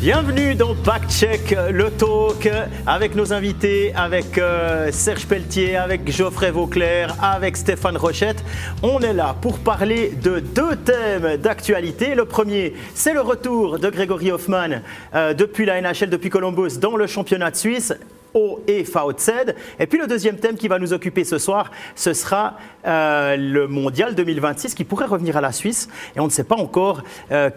Bienvenue 0.00 0.54
dans 0.54 0.74
Back 0.74 1.08
Check, 1.10 1.56
le 1.72 1.90
talk, 1.90 2.48
avec 2.86 3.16
nos 3.16 3.32
invités, 3.32 3.92
avec 3.96 4.38
euh, 4.38 4.92
Serge 4.92 5.26
Pelletier, 5.26 5.74
avec 5.74 6.08
Geoffrey 6.08 6.52
Vauclair, 6.52 7.16
avec 7.20 7.56
Stéphane 7.56 7.96
Rochette. 7.96 8.44
On 8.84 9.00
est 9.00 9.12
là 9.12 9.34
pour 9.42 9.58
parler 9.58 10.12
de 10.22 10.38
deux 10.38 10.76
thèmes 10.76 11.38
d'actualité. 11.38 12.14
Le 12.14 12.26
premier, 12.26 12.74
c'est 12.94 13.12
le 13.12 13.22
retour 13.22 13.80
de 13.80 13.90
Grégory 13.90 14.30
Hoffman 14.30 14.82
euh, 15.16 15.34
depuis 15.34 15.66
la 15.66 15.80
NHL, 15.80 16.10
depuis 16.10 16.30
Columbus, 16.30 16.78
dans 16.80 16.94
le 16.94 17.08
championnat 17.08 17.50
de 17.50 17.56
Suisse 17.56 17.92
au 18.34 18.60
et 18.68 18.84
VZ. 18.84 19.54
Et 19.80 19.88
puis 19.88 19.98
le 19.98 20.06
deuxième 20.06 20.36
thème 20.36 20.54
qui 20.54 20.68
va 20.68 20.78
nous 20.78 20.92
occuper 20.92 21.24
ce 21.24 21.38
soir, 21.38 21.72
ce 21.96 22.12
sera 22.12 22.56
euh, 22.86 23.36
le 23.36 23.66
Mondial 23.66 24.14
2026 24.14 24.76
qui 24.76 24.84
pourrait 24.84 25.06
revenir 25.06 25.36
à 25.36 25.40
la 25.40 25.50
Suisse. 25.50 25.88
Et 26.14 26.20
on 26.20 26.26
ne 26.26 26.30
sait 26.30 26.44
pas 26.44 26.56
encore 26.56 27.02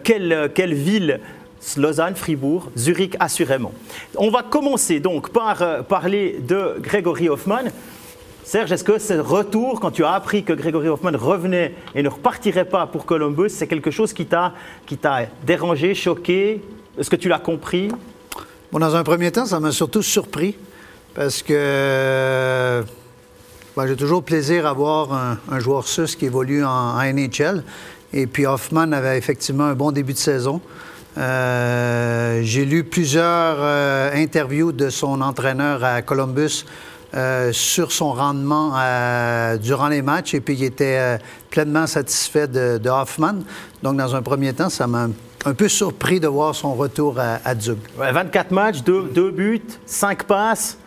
quelle, 0.02 0.50
quelle 0.54 0.74
ville 0.74 1.20
Lausanne, 1.76 2.16
Fribourg, 2.16 2.70
Zurich 2.76 3.16
assurément. 3.20 3.72
On 4.16 4.30
va 4.30 4.42
commencer 4.42 5.00
donc 5.00 5.30
par 5.30 5.62
euh, 5.62 5.82
parler 5.82 6.38
de 6.46 6.76
Grégory 6.80 7.28
Hoffman. 7.28 7.64
Serge, 8.44 8.72
est-ce 8.72 8.84
que 8.84 8.98
ce 8.98 9.14
retour, 9.14 9.80
quand 9.80 9.92
tu 9.92 10.04
as 10.04 10.12
appris 10.12 10.42
que 10.42 10.52
Grégory 10.52 10.88
Hoffman 10.88 11.12
revenait 11.14 11.74
et 11.94 12.02
ne 12.02 12.08
repartirait 12.08 12.64
pas 12.64 12.86
pour 12.86 13.06
Columbus, 13.06 13.50
c'est 13.50 13.68
quelque 13.68 13.90
chose 13.90 14.12
qui 14.12 14.26
t'a 14.26 14.52
dérangé, 15.46 15.94
choqué? 15.94 16.60
Est-ce 16.98 17.08
que 17.08 17.16
tu 17.16 17.28
l'as 17.28 17.38
compris? 17.38 17.88
Bon, 18.72 18.78
Dans 18.78 18.96
un 18.96 19.04
premier 19.04 19.30
temps, 19.30 19.46
ça 19.46 19.60
m'a 19.60 19.70
surtout 19.70 20.02
surpris 20.02 20.56
parce 21.14 21.42
que 21.42 22.82
ben, 23.76 23.86
j'ai 23.86 23.96
toujours 23.96 24.24
plaisir 24.24 24.66
à 24.66 24.72
voir 24.72 25.38
un, 25.48 25.58
joueur 25.60 25.86
suisse 25.86 26.16
qui 26.16 26.26
évolue 26.26 26.64
en, 26.64 26.68
en 26.68 27.02
NHL. 27.02 27.62
Et 28.12 28.26
puis 28.26 28.44
Hoffman 28.44 28.92
avait 28.92 29.16
effectivement 29.16 29.64
un 29.64 29.74
bon 29.74 29.92
début 29.92 30.12
de 30.12 30.18
saison. 30.18 30.60
Euh, 31.18 32.40
j'ai 32.42 32.64
lu 32.64 32.84
plusieurs 32.84 33.56
euh, 33.58 34.10
interviews 34.14 34.72
de 34.72 34.88
son 34.88 35.20
entraîneur 35.20 35.84
à 35.84 36.00
Columbus 36.00 36.64
euh, 37.14 37.52
sur 37.52 37.92
son 37.92 38.12
rendement 38.12 38.72
durant 39.58 39.88
les 39.88 40.00
matchs 40.00 40.34
et 40.34 40.40
puis 40.40 40.54
il 40.54 40.64
était 40.64 41.18
pleinement 41.50 41.86
satisfait 41.86 42.48
de, 42.48 42.88
Hoffman. 42.88 43.40
Donc, 43.82 43.98
dans 43.98 44.16
un 44.16 44.22
premier 44.22 44.54
temps, 44.54 44.70
ça 44.70 44.86
m'a 44.86 45.08
un 45.44 45.54
peu 45.54 45.68
surpris 45.68 46.20
de 46.20 46.28
voir 46.28 46.54
son 46.54 46.74
retour 46.74 47.18
à, 47.18 47.40
à 47.44 47.54
24 47.98 48.50
matchs, 48.52 48.82
2 48.82 49.30
buts, 49.30 49.62
5 49.84 50.24
passes. 50.24 50.78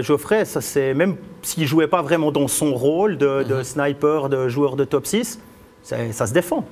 Geoffrey, 0.00 0.44
ça 0.44 0.60
c'est 0.60 0.94
même 0.94 1.16
s'il 1.42 1.64
ne 1.64 1.68
jouait 1.68 1.88
pas 1.88 2.00
vraiment 2.00 2.32
dans 2.32 2.48
son 2.48 2.74
rôle 2.74 3.18
de, 3.18 3.42
de, 3.42 3.56
mm-hmm. 3.56 3.64
sniper, 3.64 4.28
de 4.28 4.48
joueur 4.48 4.74
de 4.74 4.84
top 4.84 5.06
6, 5.06 5.38
ça 5.82 6.26
se 6.26 6.32
défend. 6.32 6.64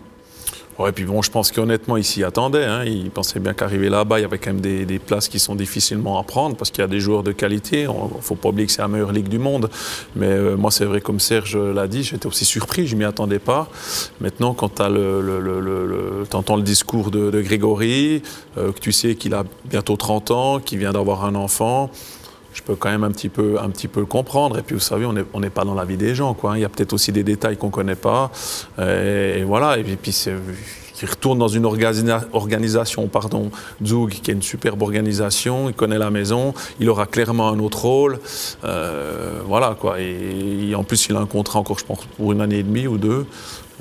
Ouais, 0.78 0.91
puis 0.91 1.05
bon, 1.05 1.22
je 1.22 1.30
pense 1.30 1.53
qu'honnêtement, 1.53 1.97
il 1.97 2.05
s'y 2.05 2.25
attendait. 2.25 2.64
Hein. 2.64 2.84
Il 2.84 3.11
pensait 3.11 3.39
bien 3.39 3.55
qu'arriver 3.55 3.89
là-bas, 3.89 4.19
il 4.19 4.22
y 4.22 4.25
avait 4.25 4.39
quand 4.39 4.53
même 4.53 4.61
des, 4.61 4.98
places 4.98 5.28
qui 5.28 5.39
sont 5.39 5.55
difficilement 5.55 6.19
à 6.19 6.25
prendre 6.25 6.56
parce 6.56 6.70
qu'il 6.70 6.80
y 6.80 6.84
a 6.84 6.89
des 6.89 7.00
joueurs 7.00 7.22
de 7.22 7.33
qualité. 7.33 7.83
Il 7.83 7.89
ne 7.89 8.20
faut 8.20 8.34
pas 8.34 8.48
oublier 8.48 8.67
que 8.67 8.72
c'est 8.72 8.83
la 8.83 8.89
meilleure 8.89 9.12
ligue 9.12 9.28
du 9.28 9.39
monde. 9.39 9.70
Mais 10.17 10.27
euh, 10.27 10.56
moi, 10.56 10.70
c'est 10.70 10.84
vrai, 10.84 11.00
comme 11.00 11.20
Serge 11.20 11.56
l'a 11.56 11.86
dit, 11.86 12.02
j'étais 12.02 12.27
aussi 12.27 12.45
surpris, 12.45 12.86
je 12.86 12.95
ne 12.95 13.00
m'y 13.00 13.05
attendais 13.05 13.39
pas. 13.39 13.69
Maintenant, 14.20 14.55
quand 14.55 14.75
tu 14.77 14.83
le, 14.83 15.20
le, 15.20 16.25
entends 16.33 16.56
le 16.56 16.62
discours 16.62 17.11
de, 17.11 17.41
Grégory, 17.41 18.22
euh, 18.58 18.72
que 18.72 18.80
tu 18.80 18.92
sais 18.92 19.14
qu'il 19.14 19.34
a 19.34 19.45
bientôt 19.67 19.97
30 19.97 20.30
ans, 20.30 20.58
qu'il 20.58 20.78
vient 20.78 20.92
d'avoir 20.92 21.25
un 21.25 21.34
enfant, 21.34 21.91
je 22.55 22.62
peux 22.62 22.77
quand 22.77 22.91
même 22.91 23.05
un 23.05 23.10
petit 23.10 23.28
peu, 23.28 23.58
un 23.60 23.69
petit 23.69 23.88
peu 23.88 24.00
le 24.00 24.06
comprendre. 24.06 24.58
Et 24.58 24.62
puis, 24.62 24.74
vous 24.74 24.80
savez, 24.80 25.05
on 25.05 25.41
n'est 25.41 25.50
pas 25.50 25.64
dans 25.64 25.74
la 25.74 25.84
vie 25.84 25.97
des 25.97 26.14
gens. 26.14 26.33
Quoi. 26.34 26.56
Il 26.56 26.62
y 26.62 26.64
a 26.64 26.69
peut-être 26.69 26.92
aussi 26.92 27.12
des 27.12 27.24
détails 27.24 27.56
qu'on 27.56 27.66
ne 27.66 27.72
connaît 27.72 27.96
pas. 27.96 28.30
Et, 28.78 29.42
voilà. 29.44 29.77
Et 29.77 29.83
puis, 29.83 29.96
puis 29.96 30.12
il 31.02 31.11
retourne 31.11 31.38
dans 31.38 31.48
une 31.48 31.66
organisation, 31.66 33.08
pardon, 33.08 33.50
Zug, 33.84 34.11
qui 34.11 34.30
est 34.30 34.34
une 34.34 34.42
superbe 34.42 34.80
organisation, 34.80 35.69
il 35.69 35.74
connaît 35.74 35.98
la 35.98 36.11
maison, 36.11 36.55
il 36.80 36.88
aura 36.88 37.06
clairement 37.06 37.50
un 37.50 37.58
autre 37.58 37.83
rôle. 37.83 38.20
Euh, 38.64 39.41
voilà, 39.44 39.77
quoi. 39.78 40.00
Et, 40.00 40.74
en 40.74 40.84
plus, 40.84 41.06
il 41.08 41.17
a 41.17 41.20
un 41.20 41.27
contrat 41.27 41.58
encore, 41.58 41.79
je 41.79 41.84
pense, 41.84 42.06
pour 42.17 42.33
une 42.33 42.40
année 42.40 42.61
et 42.61 42.62
demie 42.62 42.86
ou 42.86 42.96
deux. 42.96 43.27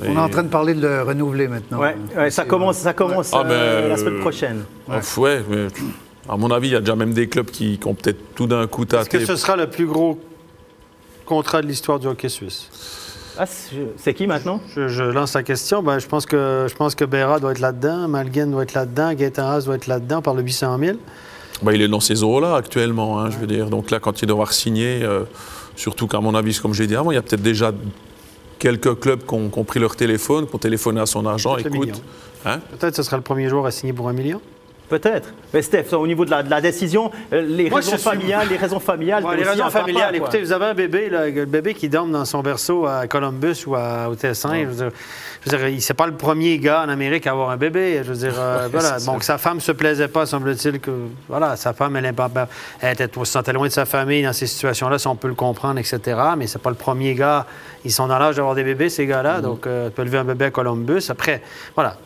On 0.02 0.16
est 0.16 0.18
en 0.18 0.28
train 0.28 0.44
de 0.44 0.50
parler 0.50 0.74
de 0.74 0.82
le 0.82 1.04
renouveler 1.04 1.48
maintenant. 1.48 1.80
Ouais, 1.80 2.32
ça 2.32 2.46
commence, 2.46 2.78
ça 2.78 2.94
commence 2.94 3.32
ah, 3.32 3.44
euh, 3.46 3.90
la 3.90 3.98
semaine 3.98 4.20
prochaine. 4.20 4.64
ouais 5.18 5.44
mais 5.50 5.68
à 6.28 6.38
mon 6.38 6.52
avis, 6.52 6.70
il 6.70 6.74
y 6.74 6.76
a 6.76 6.80
déjà 6.80 6.96
même 6.96 7.14
des 7.14 7.28
clubs 7.28 7.50
qui, 7.50 7.80
ont 7.86 7.94
peut-être 7.94 8.36
tout 8.36 8.48
d'un 8.48 8.66
coup 8.68 8.86
tâté. 8.86 9.18
Est-ce 9.18 9.26
que 9.28 9.34
ce 9.34 9.42
sera 9.42 9.56
le 9.56 9.70
plus 9.70 9.86
gros 9.86 10.20
contrat 11.26 11.62
de 11.62 11.68
l'histoire 11.68 12.00
du 12.00 12.08
hockey 12.08 12.30
suisse? 12.30 12.70
Ah, 13.38 13.46
c'est 13.98 14.14
qui 14.14 14.28
maintenant? 14.28 14.62
Je, 14.76 15.04
lance 15.04 15.34
la 15.34 15.44
question. 15.44 15.82
Ben, 15.82 15.98
je 15.98 16.08
pense 16.08 16.26
que 16.26 16.68
je 16.70 16.76
pense 16.76 16.94
que 16.94 17.04
Béra 17.04 17.40
doit 17.40 17.52
être 17.52 17.60
là-dedans, 17.60 18.08
Malguen 18.08 18.52
doit 18.52 18.64
être 18.64 18.76
là-dedans, 18.76 19.14
Gaetan 19.14 19.60
doit 19.60 19.76
être 19.76 19.88
là-dedans 19.88 20.22
par 20.22 20.36
le 20.36 20.44
800 20.44 20.78
000. 20.78 20.98
Ben, 21.64 21.72
il 21.72 21.82
est 21.82 21.88
dans 21.88 22.00
ces 22.00 22.24
eaux-là 22.24 22.56
actuellement, 22.56 23.20
hein, 23.20 23.32
je 23.32 23.38
veux 23.38 23.48
dire. 23.48 23.70
Donc 23.70 23.90
là, 23.90 24.00
quand 24.00 24.22
il 24.22 24.28
devra 24.28 24.46
signer, 24.52 25.00
euh, 25.02 25.24
surtout 25.76 26.08
qu'à 26.08 26.20
mon 26.20 26.36
avis, 26.36 26.58
comme 26.60 26.74
j'ai 26.74 26.86
dit 26.86 26.96
avant, 26.96 27.12
il 27.12 27.16
y 27.16 27.18
a 27.18 27.22
peut-être 27.22 27.42
déjà 27.42 27.72
quelques 28.60 29.00
clubs 29.00 29.26
qui 29.26 29.34
ont, 29.34 29.64
pris 29.64 29.80
leur 29.80 29.96
téléphone, 29.96 30.48
qui 30.48 30.56
ont 30.56 30.60
téléphoné 30.60 31.02
à 31.02 31.06
son 31.06 31.26
agent. 31.26 31.58
Écoute, 31.58 32.02
hein? 32.46 32.60
Peut-être 32.80 32.92
que 32.92 32.98
ce 32.98 33.04
sera 33.04 33.18
le 33.18 33.24
premier 33.24 33.50
joueur 33.50 33.66
à 33.66 33.72
signer 33.72 33.94
pour 33.94 34.08
un 34.10 34.14
million. 34.14 34.42
Peut-être. 34.94 35.34
Mais 35.56 35.64
Steph, 35.64 35.92
au 35.94 36.06
niveau 36.06 36.24
de 36.24 36.30
la, 36.30 36.62
décision, 36.62 37.10
euh, 37.34 37.42
les 37.42 37.68
raisons 37.68 37.98
familiales, 37.98 38.48
les 38.48 38.58
raisons 38.58 38.80
familiales. 38.80 39.24
les 39.36 39.44
raisons 39.44 39.72
familiales. 39.72 40.16
Écoutez, 40.16 40.40
vous 40.40 40.52
avez 40.52 40.66
un 40.66 40.76
bébé, 40.76 41.10
le 41.10 41.46
bébé 41.46 41.74
qui 41.74 41.90
dorme 41.90 42.12
dans 42.12 42.26
son 42.26 42.44
berceau 42.44 42.86
à 42.86 43.08
Columbus 43.08 43.64
ou 43.66 43.74
à, 43.74 44.08
au 44.08 44.14
Tessin. 44.14 44.54
Je 44.54 44.68
veux 44.68 44.92
dire, 45.58 45.82
c'est 45.82 45.96
pas 45.96 46.06
le 46.06 46.14
premier 46.14 46.60
gars 46.60 46.84
en 46.86 46.90
Amérique 46.90 47.26
à 47.26 47.32
avoir 47.32 47.50
un 47.50 47.58
bébé. 47.58 48.02
Je 48.04 48.14
veux 48.14 48.20
dire, 48.20 48.36
euh, 48.38 48.68
voilà. 48.72 49.00
Donc, 49.00 49.24
sa 49.24 49.40
femme 49.40 49.60
se 49.62 49.72
plaisait 49.72 50.10
pas, 50.10 50.28
semble-t-il, 50.28 50.80
que 50.80 50.92
voilà, 51.28 51.56
sa 51.56 51.74
femme, 51.74 51.96
elle, 51.96 52.14
elle 52.80 52.94
était, 52.94 53.10
se 53.12 53.26
sentait 53.26 53.54
loin 53.54 53.66
de 53.66 53.72
sa 53.72 53.86
famille 53.86 54.22
dans 54.22 54.32
ces 54.34 54.46
situations-là, 54.46 55.00
si 55.00 55.08
on 55.08 55.16
peut 55.16 55.28
le 55.28 55.34
comprendre, 55.34 55.80
etc. 55.80 56.00
Mais 56.38 56.46
c'est 56.46 56.62
pas 56.62 56.70
le 56.70 56.76
premier 56.76 57.16
gars. 57.16 57.48
Ils 57.84 57.92
sont 57.92 58.06
dans 58.06 58.20
l'âge 58.20 58.36
d'avoir 58.36 58.54
des 58.54 58.64
bébés, 58.64 58.90
ces 58.90 59.08
gars-là. 59.08 59.40
Mm-hmm. 59.40 59.42
Donc, 59.42 59.66
euh, 59.66 59.88
tu 59.88 59.96
peux 59.96 60.04
élever 60.04 60.20
un 60.20 60.24
bébé 60.24 60.46
à 60.46 60.52
Columbus. 60.52 61.06
Après, 61.10 61.42
voilà. 61.74 61.98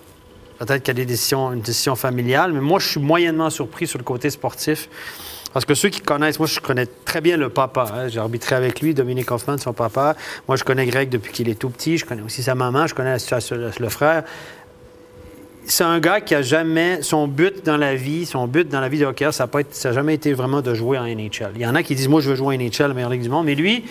Peut-être 0.59 0.83
qu'il 0.83 0.89
y 0.89 0.97
a 0.97 1.01
des 1.01 1.05
décisions, 1.05 1.53
une 1.53 1.61
décision 1.61 1.95
familiale, 1.95 2.51
mais 2.51 2.61
moi, 2.61 2.79
je 2.79 2.87
suis 2.87 2.99
moyennement 2.99 3.49
surpris 3.49 3.87
sur 3.87 3.99
le 3.99 4.03
côté 4.03 4.29
sportif. 4.29 4.89
Parce 5.53 5.65
que 5.65 5.73
ceux 5.73 5.89
qui 5.89 6.01
connaissent, 6.01 6.39
moi, 6.39 6.47
je 6.47 6.59
connais 6.59 6.85
très 6.85 7.21
bien 7.21 7.37
le 7.37 7.49
papa. 7.49 7.87
Hein. 7.93 8.07
J'ai 8.09 8.19
arbitré 8.19 8.55
avec 8.55 8.81
lui, 8.81 8.93
Dominique 8.93 9.31
Hoffman, 9.31 9.57
son 9.57 9.73
papa. 9.73 10.15
Moi, 10.47 10.57
je 10.57 10.63
connais 10.63 10.85
Greg 10.85 11.09
depuis 11.09 11.31
qu'il 11.31 11.49
est 11.49 11.55
tout 11.55 11.69
petit. 11.69 11.97
Je 11.97 12.05
connais 12.05 12.21
aussi 12.21 12.43
sa 12.43 12.53
maman. 12.53 12.87
Je 12.87 12.93
connais 12.93 13.11
la 13.11 13.19
situation 13.19 13.55
le 13.79 13.89
frère. 13.89 14.23
C'est 15.65 15.83
un 15.83 15.99
gars 15.99 16.21
qui 16.21 16.35
a 16.35 16.41
jamais. 16.41 17.01
Son 17.01 17.27
but 17.27 17.65
dans 17.65 17.77
la 17.77 17.95
vie, 17.95 18.25
son 18.25 18.47
but 18.47 18.69
dans 18.69 18.79
la 18.79 18.89
vie 18.89 18.99
de 18.99 19.05
hockey, 19.05 19.31
ça 19.31 19.47
n'a 19.47 19.91
jamais 19.93 20.13
été 20.13 20.33
vraiment 20.33 20.61
de 20.61 20.73
jouer 20.73 20.97
en 20.97 21.05
NHL. 21.05 21.51
Il 21.55 21.61
y 21.61 21.65
en 21.65 21.75
a 21.75 21.83
qui 21.83 21.95
disent 21.95 22.07
Moi, 22.07 22.21
je 22.21 22.29
veux 22.29 22.35
jouer 22.35 22.55
en 22.55 22.59
NHL, 22.59 22.93
meilleure 22.93 23.09
ligue 23.09 23.23
du 23.23 23.29
monde. 23.29 23.45
Mais 23.45 23.55
lui, 23.55 23.83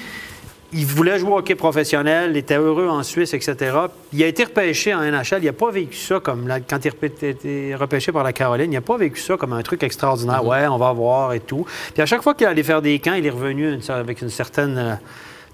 il 0.72 0.86
voulait 0.86 1.18
jouer 1.18 1.30
au 1.30 1.38
hockey 1.38 1.54
professionnel, 1.54 2.30
il 2.32 2.36
était 2.36 2.56
heureux 2.56 2.88
en 2.88 3.02
Suisse, 3.02 3.34
etc. 3.34 3.76
Il 4.12 4.22
a 4.22 4.26
été 4.26 4.44
repêché 4.44 4.94
en 4.94 5.00
NHL. 5.00 5.38
Il 5.40 5.46
n'a 5.46 5.52
pas 5.52 5.70
vécu 5.70 5.96
ça 5.96 6.20
comme 6.20 6.48
quand 6.68 6.84
il 6.84 6.88
a 6.88 7.26
été 7.28 7.74
repêché 7.74 8.12
par 8.12 8.24
la 8.24 8.32
Caroline. 8.32 8.72
Il 8.72 8.74
n'a 8.74 8.80
pas 8.80 8.96
vécu 8.96 9.20
ça 9.20 9.36
comme 9.36 9.52
un 9.52 9.62
truc 9.62 9.82
extraordinaire. 9.82 10.42
Mm-hmm. 10.42 10.62
Ouais, 10.62 10.66
on 10.66 10.78
va 10.78 10.92
voir 10.92 11.32
et 11.32 11.40
tout. 11.40 11.66
Puis 11.92 12.02
à 12.02 12.06
chaque 12.06 12.22
fois 12.22 12.34
qu'il 12.34 12.46
allait 12.46 12.62
faire 12.62 12.82
des 12.82 12.98
camps, 12.98 13.14
il 13.14 13.26
est 13.26 13.30
revenu 13.30 13.78
avec 13.88 14.22
une 14.22 14.30
certaine 14.30 14.78
euh, 14.78 14.94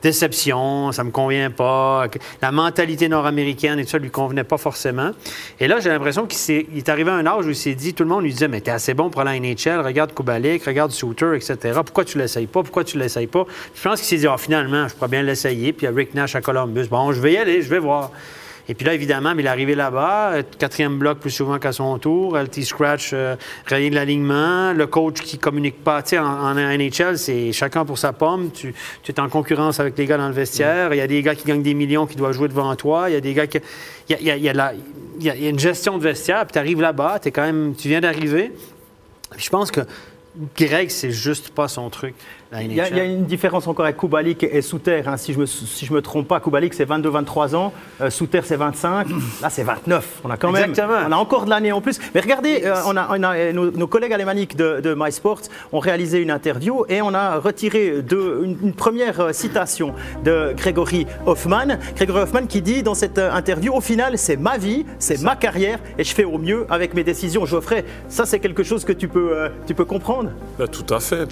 déception, 0.03 0.93
ça 0.93 1.05
me 1.05 1.11
convient 1.11 1.51
pas, 1.51 2.07
la 2.41 2.53
mentalité 2.53 3.09
nord-américaine 3.09 3.79
et 3.79 3.85
tout 3.85 3.91
ça 3.91 3.99
lui 3.99 4.11
convenait 4.11 4.45
pas 4.45 4.59
forcément. 4.59 5.13
Et 5.61 5.69
là, 5.69 5.81
j'ai 5.81 5.89
l'impression 5.89 6.27
qu'il 6.27 6.67
est, 6.77 6.89
arrivé 6.89 7.11
à 7.11 7.15
un 7.15 7.27
âge 7.27 7.47
où 7.47 7.51
il 7.51 7.57
s'est 7.57 7.75
dit, 7.75 7.95
tout 7.95 8.03
le 8.03 8.09
monde 8.09 8.25
lui 8.25 8.33
disait, 8.33 8.49
mais 8.49 8.61
t'es 8.61 8.71
assez 8.71 8.95
bon 8.95 9.11
pour 9.11 9.25
la 9.25 9.39
NHL, 9.39 9.81
regarde 9.81 10.15
Kubalik, 10.15 10.65
regarde 10.65 10.91
Souter, 10.91 11.35
etc. 11.37 11.57
Pourquoi 11.85 12.05
tu 12.05 12.19
l'essayes 12.19 12.47
pas? 12.47 12.63
Pourquoi 12.63 12.85
tu 12.85 12.99
l'essayes 12.99 13.27
pas? 13.27 13.47
Je 13.75 13.83
pense 13.83 14.01
qu'il 14.01 14.09
s'est 14.09 14.19
dit, 14.19 14.27
ah, 14.27 14.37
finalement, 14.39 14.89
je 14.89 14.95
pourrais 14.95 15.09
bien 15.09 15.23
l'essayer. 15.23 15.73
Puis 15.73 15.87
il 15.87 15.91
y 15.91 15.93
a 15.93 15.97
Rick 15.97 16.15
Nash 16.15 16.35
à 16.35 16.41
Columbus. 16.41 16.89
Bon, 16.89 17.13
je 17.13 17.21
vais 17.21 17.33
y 17.33 17.37
aller, 17.37 17.63
je 17.63 17.69
vais 17.69 17.79
voir. 17.79 18.11
Et 18.69 18.75
puis 18.75 18.87
là, 18.87 18.95
évidemment, 18.95 19.33
il 19.37 19.45
est 19.45 19.49
arrivé 19.49 19.75
là-bas, 19.75 20.33
euh, 20.33 20.43
quatrième 20.59 20.99
bloc 20.99 21.19
plus 21.19 21.31
souvent 21.31 21.59
qu'à 21.59 21.73
son 21.73 21.99
tour, 21.99 22.37
LT 22.39 22.63
Scratch, 22.63 23.11
euh, 23.13 23.35
de 23.71 23.95
l'alignement, 23.95 24.73
le 24.73 24.87
coach 24.87 25.21
qui 25.21 25.39
communique 25.39 25.83
pas. 25.83 26.03
Tu 26.03 26.11
sais, 26.11 26.19
en, 26.19 26.55
NHL, 26.55 27.19
c'est 27.19 27.53
chacun 27.53 27.85
pour 27.85 27.99
sa 27.99 28.13
pomme. 28.13 28.51
Tu, 28.53 28.75
es 29.09 29.21
en 29.21 29.29
concurrence 29.29 29.81
avec 29.81 29.99
les 29.99 30.07
gars 30.07 30.17
dans 30.17 30.29
le 30.29 30.35
vestiaire. 30.35 30.95
Il 30.95 30.99
y 30.99 31.01
a 31.01 31.07
des 31.07 31.23
gars 31.23 31.35
qui 31.35 31.47
gagnent 31.47 31.63
des 31.63 31.75
millions 31.75 32.07
qui 32.07 32.17
doivent 32.17 32.33
jouer 32.33 32.49
devant 32.49 32.75
toi. 32.77 33.11
Il 33.11 33.15
y 33.15 33.17
a 33.17 33.21
des 33.21 33.35
gars 33.35 33.47
qui. 33.47 33.59
Il 34.09 34.17
y 34.23 34.51
a, 35.31 35.49
une 35.49 35.59
gestion 35.59 35.99
de 35.99 36.03
vestiaire, 36.03 36.45
puis 36.45 36.53
tu 36.53 36.59
arrives 36.59 36.81
là-bas, 36.81 37.21
quand 37.25 37.43
même, 37.43 37.75
tu 37.77 37.89
viens 37.89 38.01
d'arriver. 38.01 38.53
Je 39.37 39.49
pense 39.49 39.71
que 39.71 39.81
Greg, 40.57 40.91
c'est 40.91 41.11
juste 41.11 41.51
pas 41.51 41.69
son 41.69 41.91
truc. 41.91 42.15
Il 42.61 42.75
y, 42.75 42.81
a, 42.81 42.89
il 42.89 42.97
y, 42.97 43.01
a 43.01 43.05
une 43.05 43.25
différence 43.25 43.67
encore 43.67 43.87
avec 43.87 43.97
Kubalik 43.97 44.43
et 44.43 44.61
Souter. 44.61 45.03
Hein. 45.07 45.17
Si 45.17 45.33
je 45.33 45.39
me 45.39 45.47
si 45.47 45.87
je 45.87 45.93
me 45.93 46.03
trompe 46.03 46.29
pas, 46.29 46.39
Kubalik 46.39 46.75
c'est 46.75 46.85
22-23 46.85 47.57
ans, 47.57 47.73
euh, 48.01 48.11
Souter 48.11 48.41
c'est 48.45 48.57
25. 48.57 49.07
Là 49.41 49.49
c'est 49.49 49.63
29. 49.63 50.21
On 50.25 50.31
a 50.31 50.37
quand 50.37 50.53
même, 50.53 50.71
Exactement. 50.71 50.99
on 51.09 51.13
a 51.13 51.17
encore 51.17 51.47
de 51.47 51.51
l'année 51.51 51.73
en 51.73 51.81
plus. 51.81 51.99
Mais 52.15 52.21
regardez, 52.21 52.63
euh, 52.65 52.75
on 52.87 52.97
a, 52.97 53.09
on 53.11 53.23
a, 53.23 53.37
euh, 53.37 53.53
nos, 53.53 53.71
nos, 53.71 53.87
collègues 53.87 54.13
alémaniques 54.13 54.55
de, 54.57 54.81
de 54.81 54.95
MySports 54.95 55.43
ont 55.73 55.79
réalisé 55.79 56.19
une 56.19 56.31
interview 56.31 56.85
et 56.91 57.01
on 57.01 57.15
a 57.15 57.39
retiré 57.39 58.03
de, 58.03 58.43
une, 58.45 58.59
une, 58.63 58.75
première 58.75 59.35
citation 59.35 59.95
de 60.23 60.53
Grégory 60.55 61.07
Hoffman. 61.25 61.79
Grégory 61.97 62.21
Hoffman 62.21 62.47
qui 62.47 62.61
dit 62.61 62.83
dans 62.83 62.95
cette 62.95 63.19
interview, 63.19 63.73
au 63.73 63.81
final 63.81 64.19
c'est 64.19 64.37
ma 64.37 64.59
vie, 64.59 64.85
c'est 64.99 65.23
ma 65.23 65.37
carrière 65.37 65.79
et 65.99 66.05
je 66.05 66.15
fais 66.15 66.25
au 66.25 66.39
mieux 66.39 66.67
avec 66.69 66.93
mes 66.95 67.05
décisions. 67.05 67.47
Geoffrey, 67.47 67.85
ça 68.09 68.27
c'est 68.27 68.41
quelque 68.41 68.63
chose 68.63 68.85
que 68.85 68.93
tu 68.93 69.09
peux, 69.09 69.37
euh, 69.37 69.49
tu 69.67 69.75
peux 69.75 69.85
comprendre? 69.85 70.31
Ben, 70.59 70.69
Tout 70.69 70.93
à 70.93 71.01
fait. 71.01 71.29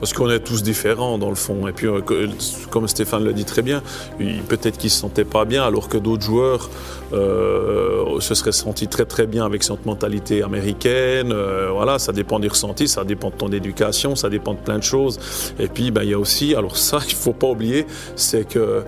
Parce 0.00 0.14
qu'on 0.14 0.30
est 0.30 0.40
tous 0.40 0.62
différents 0.62 1.18
dans 1.18 1.28
le 1.28 1.34
fond. 1.34 1.68
Et 1.68 1.72
puis, 1.72 1.86
euh, 1.86 2.00
comme 2.70 2.88
Stéphane 2.88 3.22
le 3.22 3.34
dit 3.34 3.44
très 3.44 3.60
bien, 3.60 3.82
peut-être 4.48 4.78
qu'il 4.78 4.88
ne 4.88 4.92
se 4.92 4.98
sentait 4.98 5.24
pas 5.24 5.44
bien, 5.44 5.62
alors 5.62 5.88
que 5.88 5.98
d'autres 5.98 6.22
joueurs 6.22 6.70
euh, 7.12 8.18
se 8.20 8.34
seraient 8.34 8.52
sentis 8.52 8.88
très 8.88 9.04
très 9.04 9.26
bien 9.26 9.44
avec 9.44 9.62
cette 9.62 9.84
mentalité 9.84 10.42
américaine. 10.42 11.32
Euh, 11.32 11.68
voilà, 11.70 11.98
ça 11.98 12.12
dépend 12.12 12.38
du 12.38 12.48
ressenti, 12.48 12.88
ça 12.88 13.04
dépend 13.04 13.28
de 13.28 13.34
ton 13.34 13.48
éducation, 13.48 14.16
ça 14.16 14.30
dépend 14.30 14.54
de 14.54 14.60
plein 14.60 14.78
de 14.78 14.82
choses. 14.82 15.20
Et 15.58 15.68
puis, 15.68 15.90
ben, 15.90 16.02
il 16.02 16.10
y 16.10 16.14
a 16.14 16.18
aussi, 16.18 16.54
alors 16.54 16.78
ça, 16.78 17.00
il 17.06 17.14
ne 17.14 17.20
faut 17.20 17.34
pas 17.34 17.48
oublier, 17.48 17.86
c'est 18.16 18.48
que 18.48 18.82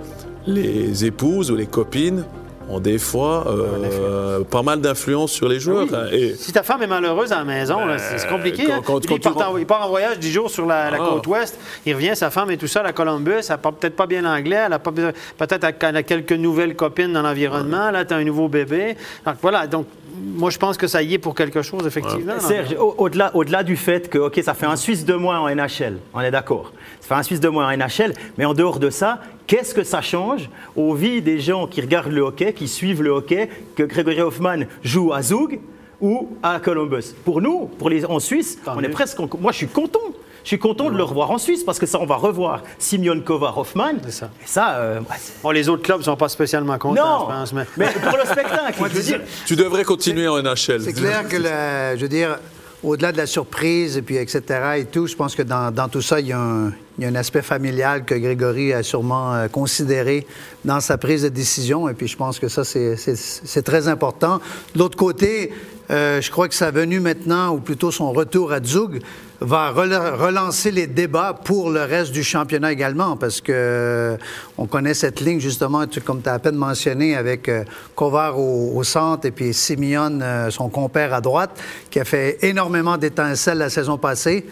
les 0.46 1.04
épouses 1.04 1.50
ou 1.50 1.56
les 1.56 1.66
copines 1.66 2.24
ont 2.72 2.80
des 2.80 2.98
fois 2.98 3.46
euh, 3.48 4.44
pas 4.44 4.62
mal 4.62 4.80
d'influence 4.80 5.32
sur 5.32 5.48
les 5.48 5.60
joueurs. 5.60 5.86
Oui. 5.90 6.08
Et... 6.12 6.34
Si 6.34 6.52
ta 6.52 6.62
femme 6.62 6.82
est 6.82 6.86
malheureuse 6.86 7.32
à 7.32 7.38
la 7.38 7.44
maison, 7.44 7.78
c'est 7.98 8.28
compliqué. 8.28 8.64
Quand, 8.66 8.72
hein? 8.74 8.82
quand, 8.84 9.06
quand 9.06 9.14
il, 9.14 9.20
part 9.20 9.50
en, 9.50 9.58
il, 9.58 9.66
part 9.66 9.86
en, 9.86 9.88
voyage 9.88 10.19
10 10.19 10.32
jours 10.32 10.50
sur 10.50 10.66
la, 10.66 10.90
la 10.90 10.98
ah. 11.00 11.08
côte 11.10 11.26
ouest, 11.26 11.58
il 11.86 11.94
revient, 11.94 12.12
sa 12.14 12.30
femme 12.30 12.50
est 12.50 12.56
tout 12.56 12.66
seule 12.66 12.86
à 12.86 12.92
Columbus, 12.92 13.40
elle 13.48 13.58
parle 13.58 13.74
peut-être 13.76 13.96
pas 13.96 14.06
bien 14.06 14.24
anglais, 14.24 14.64
elle 14.66 14.72
a 14.72 14.78
peut-être 14.78 15.64
elle 15.80 15.96
a 15.96 16.02
quelques 16.02 16.32
nouvelles 16.32 16.76
copines 16.76 17.12
dans 17.12 17.22
l'environnement, 17.22 17.90
là, 17.90 18.04
tu 18.04 18.14
as 18.14 18.16
un 18.16 18.24
nouveau 18.24 18.48
bébé. 18.48 18.96
Donc 19.24 19.36
voilà, 19.40 19.66
donc 19.66 19.86
moi, 20.22 20.50
je 20.50 20.58
pense 20.58 20.76
que 20.76 20.86
ça 20.86 21.02
y 21.02 21.14
est 21.14 21.19
pour 21.19 21.34
quelque 21.34 21.62
chose, 21.62 21.86
effectivement. 21.86 22.34
Ouais. 22.34 22.40
Serge, 22.40 22.76
au-delà 22.78 23.34
au 23.34 23.44
-delà 23.44 23.64
du 23.64 23.76
fait 23.76 24.08
que, 24.08 24.19
OK, 24.19 24.40
ça 24.42 24.54
fait 24.54 24.66
un 24.66 24.76
Suisse 24.76 25.04
de 25.04 25.14
moins 25.14 25.40
en 25.40 25.48
NHL, 25.54 25.98
on 26.14 26.20
est 26.20 26.30
d'accord. 26.30 26.72
Ça 27.00 27.08
fait 27.08 27.14
un 27.14 27.22
Suisse 27.22 27.40
de 27.40 27.48
moins 27.48 27.66
en 27.66 27.76
NHL, 27.76 28.12
mais 28.38 28.44
en 28.44 28.54
dehors 28.54 28.78
de 28.78 28.90
ça, 28.90 29.20
qu'est-ce 29.46 29.74
que 29.74 29.82
ça 29.84 30.00
change 30.00 30.48
aux 30.76 30.94
vies 30.94 31.20
des 31.22 31.40
gens 31.40 31.66
qui 31.66 31.80
regardent 31.80 32.12
le 32.12 32.22
hockey, 32.22 32.52
qui 32.52 32.69
suivent 32.69 33.02
le 33.02 33.10
hockey, 33.10 33.48
que 33.76 33.82
Grégory 33.82 34.20
Hoffman 34.20 34.60
joue 34.82 35.12
à 35.12 35.22
Zug 35.22 35.60
ou 36.00 36.28
à 36.42 36.60
Columbus? 36.60 37.14
Pour 37.24 37.40
nous, 37.42 37.66
pour 37.78 37.90
les, 37.90 38.04
en 38.04 38.20
Suisse, 38.20 38.58
Tant 38.64 38.74
on 38.76 38.80
mieux. 38.80 38.86
est 38.86 38.90
presque. 38.90 39.19
Moi, 39.40 39.52
je 39.52 39.56
suis 39.58 39.69
content. 39.69 40.00
Je 40.42 40.48
suis 40.48 40.58
content 40.58 40.90
de 40.90 40.96
le 40.96 41.04
revoir 41.04 41.30
en 41.30 41.38
Suisse 41.38 41.62
parce 41.62 41.78
que 41.78 41.86
ça, 41.86 42.00
on 42.00 42.06
va 42.06 42.16
revoir 42.16 42.62
Simeon 42.78 43.20
Kova 43.20 43.54
Hoffman. 43.56 43.94
Ça. 44.08 44.30
Et 44.42 44.46
ça, 44.46 44.76
euh, 44.76 45.00
bon, 45.42 45.50
les 45.50 45.68
autres 45.68 45.82
clubs 45.82 45.98
ne 45.98 46.04
sont 46.04 46.16
pas 46.16 46.28
spécialement 46.28 46.78
contents, 46.78 47.20
non, 47.20 47.26
je 47.28 47.34
pense. 47.34 47.52
Mais, 47.52 47.64
mais 47.76 47.86
pour 47.86 48.16
le 48.16 48.24
spectacle, 48.24 48.74
je 48.78 48.96
veux 48.96 49.02
dire. 49.02 49.20
Tu 49.46 49.56
devrais 49.56 49.84
continuer 49.84 50.28
en 50.28 50.42
NHL. 50.42 50.82
C'est 50.82 50.92
clair 50.92 51.28
que, 51.28 51.36
la, 51.36 51.96
je 51.96 52.02
veux 52.02 52.08
dire, 52.08 52.38
au-delà 52.82 53.12
de 53.12 53.16
la 53.16 53.26
surprise 53.26 53.96
et 53.96 54.02
puis 54.02 54.16
etc. 54.16 54.42
et 54.78 54.84
tout, 54.86 55.06
je 55.06 55.14
pense 55.14 55.34
que 55.34 55.42
dans, 55.42 55.72
dans 55.72 55.88
tout 55.88 56.02
ça, 56.02 56.20
il 56.20 56.26
y, 56.26 56.32
a 56.32 56.38
un, 56.38 56.72
il 56.98 57.04
y, 57.04 57.06
a 57.06 57.08
un, 57.08 57.14
aspect 57.14 57.42
familial 57.42 58.04
que 58.04 58.14
Grégory 58.14 58.72
a 58.72 58.82
sûrement 58.82 59.34
euh, 59.34 59.48
considéré 59.48 60.26
dans 60.64 60.80
sa 60.80 60.98
prise 60.98 61.22
de 61.22 61.28
décision. 61.28 61.88
Et 61.88 61.94
puis 61.94 62.08
je 62.08 62.16
pense 62.16 62.38
que 62.38 62.48
ça, 62.48 62.64
c'est 62.64 63.62
très 63.62 63.88
important. 63.88 64.40
De 64.74 64.80
l'autre 64.80 64.96
côté, 64.96 65.52
euh, 65.92 66.20
je 66.20 66.30
crois 66.30 66.48
que 66.48 66.54
sa 66.54 66.70
venue 66.70 67.00
maintenant, 67.00 67.54
ou 67.54 67.58
plutôt 67.58 67.90
son 67.90 68.12
retour 68.12 68.52
à 68.52 68.62
Zug, 68.62 69.02
va 69.44 69.70
relancer 69.70 70.70
les 70.70 70.86
débats 70.86 71.34
pour 71.44 71.70
le 71.70 71.82
reste 71.82 72.12
du 72.12 72.22
championnat 72.22 72.72
également, 72.72 73.16
parce 73.16 73.40
que 73.40 73.52
euh, 73.52 74.16
on 74.56 74.66
connaît 74.66 74.94
cette 74.94 75.20
ligne 75.20 75.40
justement, 75.40 75.84
comme 76.04 76.22
tu 76.22 76.28
as 76.28 76.34
à 76.34 76.38
peine 76.38 76.54
mentionné, 76.54 77.16
avec 77.16 77.48
euh, 77.48 77.64
au, 77.96 78.72
au, 78.74 78.84
centre 78.84 79.26
et 79.26 79.30
puis 79.30 79.52
Simeon, 79.52 80.20
euh, 80.22 80.50
son 80.50 80.68
compère 80.68 81.12
à 81.12 81.20
droite, 81.20 81.60
qui 81.90 82.00
a 82.00 82.04
fait 82.04 82.38
énormément 82.42 82.96
d'étincelles 82.96 83.58
la 83.58 83.70
saison 83.70 83.98
passée. 83.98 84.46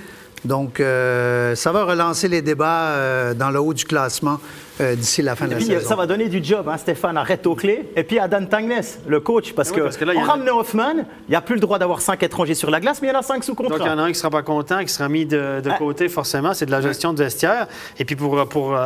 Donc, 0.44 0.80
euh, 0.80 1.54
ça 1.54 1.70
va 1.70 1.84
relancer 1.84 2.28
les 2.28 2.42
débats 2.42 2.88
euh, 2.88 3.34
dans 3.34 3.50
le 3.50 3.60
haut 3.60 3.74
du 3.74 3.84
classement 3.84 4.40
euh, 4.80 4.94
d'ici 4.94 5.20
la 5.20 5.36
fin 5.36 5.46
de 5.46 5.54
la 5.54 5.60
saison. 5.60 5.86
Ça 5.86 5.96
va 5.96 6.06
donner 6.06 6.28
du 6.28 6.42
job, 6.42 6.66
hein, 6.68 6.78
Stéphane, 6.78 7.16
arrête 7.16 7.46
aux 7.46 7.54
clés. 7.54 7.90
Et 7.94 8.04
puis 8.04 8.18
à 8.18 8.26
Dan 8.26 8.48
Tangnes, 8.48 8.82
le 9.06 9.20
coach, 9.20 9.52
parce, 9.52 9.70
oui, 9.70 9.76
que, 9.76 9.80
parce 9.82 9.98
que 9.98 10.04
là, 10.06 10.14
on 10.16 10.22
a... 10.22 10.24
ramenait 10.24 10.50
Hoffman, 10.50 10.94
il 11.28 11.30
n'y 11.30 11.36
a 11.36 11.42
plus 11.42 11.56
le 11.56 11.60
droit 11.60 11.78
d'avoir 11.78 12.00
cinq 12.00 12.22
étrangers 12.22 12.54
sur 12.54 12.70
la 12.70 12.80
glace, 12.80 13.02
mais 13.02 13.08
il 13.08 13.12
y 13.12 13.14
en 13.14 13.20
a 13.20 13.22
cinq 13.22 13.44
sous 13.44 13.54
contrat. 13.54 13.76
Donc, 13.76 13.86
il 13.86 13.90
y 13.90 13.92
en 13.92 13.98
a 13.98 14.02
un 14.02 14.06
qui 14.06 14.12
ne 14.12 14.16
sera 14.16 14.30
pas 14.30 14.42
content, 14.42 14.80
qui 14.80 14.88
sera 14.88 15.08
mis 15.10 15.26
de, 15.26 15.60
de 15.60 15.70
côté, 15.76 16.08
forcément. 16.08 16.54
C'est 16.54 16.66
de 16.66 16.70
la 16.70 16.80
gestion 16.80 17.12
de 17.12 17.22
vestiaire. 17.22 17.66
Et 17.98 18.06
puis, 18.06 18.16
pour, 18.16 18.48
pour 18.48 18.78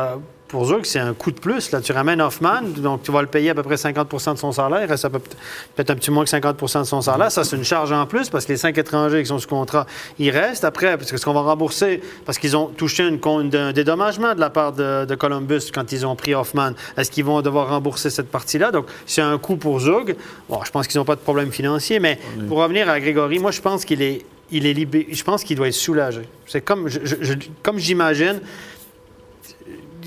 pour 0.47 0.65
Zug, 0.65 0.85
c'est 0.85 0.99
un 0.99 1.13
coup 1.13 1.31
de 1.31 1.39
plus. 1.39 1.71
Là, 1.71 1.81
tu 1.81 1.91
ramènes 1.91 2.21
Hoffman, 2.21 2.61
donc 2.77 3.03
tu 3.03 3.11
vas 3.11 3.21
le 3.21 3.27
payer 3.27 3.49
à 3.49 3.55
peu 3.55 3.63
près 3.63 3.75
50% 3.75 4.33
de 4.33 4.37
son 4.37 4.51
salaire. 4.51 4.81
Il 4.83 4.89
reste 4.89 5.07
peut-être 5.09 5.89
un 5.89 5.95
petit 5.95 6.11
moins 6.11 6.23
que 6.23 6.29
50% 6.29 6.79
de 6.79 6.83
son 6.83 7.01
salaire. 7.01 7.31
Ça, 7.31 7.43
c'est 7.43 7.55
une 7.55 7.63
charge 7.63 7.91
en 7.91 8.05
plus 8.05 8.29
parce 8.29 8.45
que 8.45 8.51
les 8.51 8.57
cinq 8.57 8.77
étrangers 8.77 9.21
qui 9.21 9.27
sont 9.27 9.39
sous 9.39 9.47
contrat, 9.47 9.87
ils 10.19 10.29
restent. 10.29 10.63
Après, 10.63 10.97
parce 10.97 11.11
que 11.11 11.17
ce 11.17 11.25
qu'on 11.25 11.33
va 11.33 11.41
rembourser, 11.41 12.01
parce 12.25 12.37
qu'ils 12.37 12.55
ont 12.55 12.67
touché 12.67 13.07
une, 13.07 13.19
un 13.55 13.73
dédommagement 13.73 14.35
de 14.35 14.39
la 14.39 14.51
part 14.51 14.73
de, 14.73 15.05
de, 15.05 15.15
Columbus 15.15 15.71
quand 15.73 15.91
ils 15.91 16.05
ont 16.05 16.15
pris 16.15 16.35
Hoffman, 16.35 16.71
est-ce 16.95 17.09
qu'ils 17.09 17.25
vont 17.25 17.41
devoir 17.41 17.69
rembourser 17.69 18.09
cette 18.11 18.29
partie-là? 18.29 18.71
Donc, 18.71 18.85
c'est 19.07 19.21
un 19.21 19.37
coût 19.39 19.55
pour 19.55 19.79
Zug. 19.79 20.15
Bon, 20.47 20.59
je 20.63 20.71
pense 20.71 20.87
qu'ils 20.87 20.99
n'ont 20.99 21.05
pas 21.05 21.15
de 21.15 21.21
problème 21.21 21.51
financier, 21.51 21.99
mais 21.99 22.19
oui. 22.37 22.45
pour 22.47 22.59
revenir 22.59 22.87
à 22.87 22.99
Grégory, 22.99 23.39
moi, 23.39 23.51
je 23.51 23.61
pense 23.61 23.83
qu'il 23.83 24.03
est, 24.03 24.23
il 24.51 24.67
est 24.67 24.73
libéré. 24.73 25.07
Je 25.11 25.23
pense 25.23 25.43
qu'il 25.43 25.57
doit 25.57 25.67
être 25.67 25.73
soulagé. 25.73 26.21
C'est 26.45 26.61
comme, 26.61 26.87
je, 26.87 26.99
je, 27.03 27.33
comme 27.63 27.79
j'imagine 27.79 28.41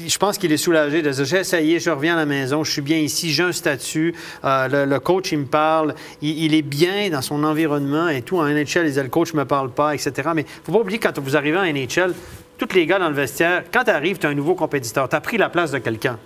je 0.06 0.18
pense 0.18 0.38
qu'il 0.38 0.52
est 0.52 0.58
soulagé 0.58 1.02
de 1.02 1.10
dire 1.10 1.24
j'ai 1.24 1.38
essayé, 1.38 1.80
je 1.80 1.90
reviens 1.90 2.14
à 2.14 2.18
la 2.18 2.26
maison, 2.26 2.64
je 2.64 2.70
suis 2.70 2.82
bien 2.82 2.98
ici, 2.98 3.32
j'ai 3.32 3.42
un 3.42 3.52
statut, 3.52 4.14
euh, 4.44 4.86
le, 4.86 5.00
coach 5.00 5.32
il 5.32 5.40
me 5.40 5.46
parle, 5.46 5.94
il, 6.22 6.54
est 6.54 6.62
bien 6.62 7.10
dans 7.10 7.22
son 7.22 7.42
environnement 7.44 8.08
et 8.08 8.22
tout. 8.22 8.38
En 8.38 8.44
NHL, 8.44 8.82
il 8.82 8.84
disait 8.84 9.02
le 9.02 9.08
coach 9.08 9.32
ne 9.34 9.38
me 9.38 9.44
parle 9.44 9.70
pas, 9.70 9.94
etc. 9.94 10.12
Mais 10.34 10.42
il 10.42 10.44
ne 10.44 10.64
faut 10.64 10.72
pas 10.72 10.78
oublier 10.80 10.98
quand 10.98 11.18
vous 11.18 11.36
arrivez 11.36 11.58
en 11.58 11.64
NHL, 11.64 12.14
tous 12.58 12.74
les 12.74 12.86
gars 12.86 12.98
dans 12.98 13.08
le 13.08 13.14
vestiaire, 13.14 13.64
quand 13.72 13.84
tu 13.84 13.90
arrives, 13.90 14.18
tu 14.18 14.26
es 14.26 14.30
un 14.30 14.34
nouveau 14.34 14.54
compétiteur, 14.54 15.08
tu 15.08 15.16
as 15.16 15.20
pris 15.20 15.38
la 15.38 15.48
place 15.48 15.70
de 15.70 15.78
quelqu'un. 15.78 16.18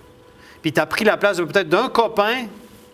Puis 0.61 0.71
tu 0.71 0.79
as 0.79 0.85
pris 0.85 1.03
la 1.03 1.17
place 1.17 1.37
peut-être 1.37 1.69
d'un 1.69 1.89
copain. 1.89 2.45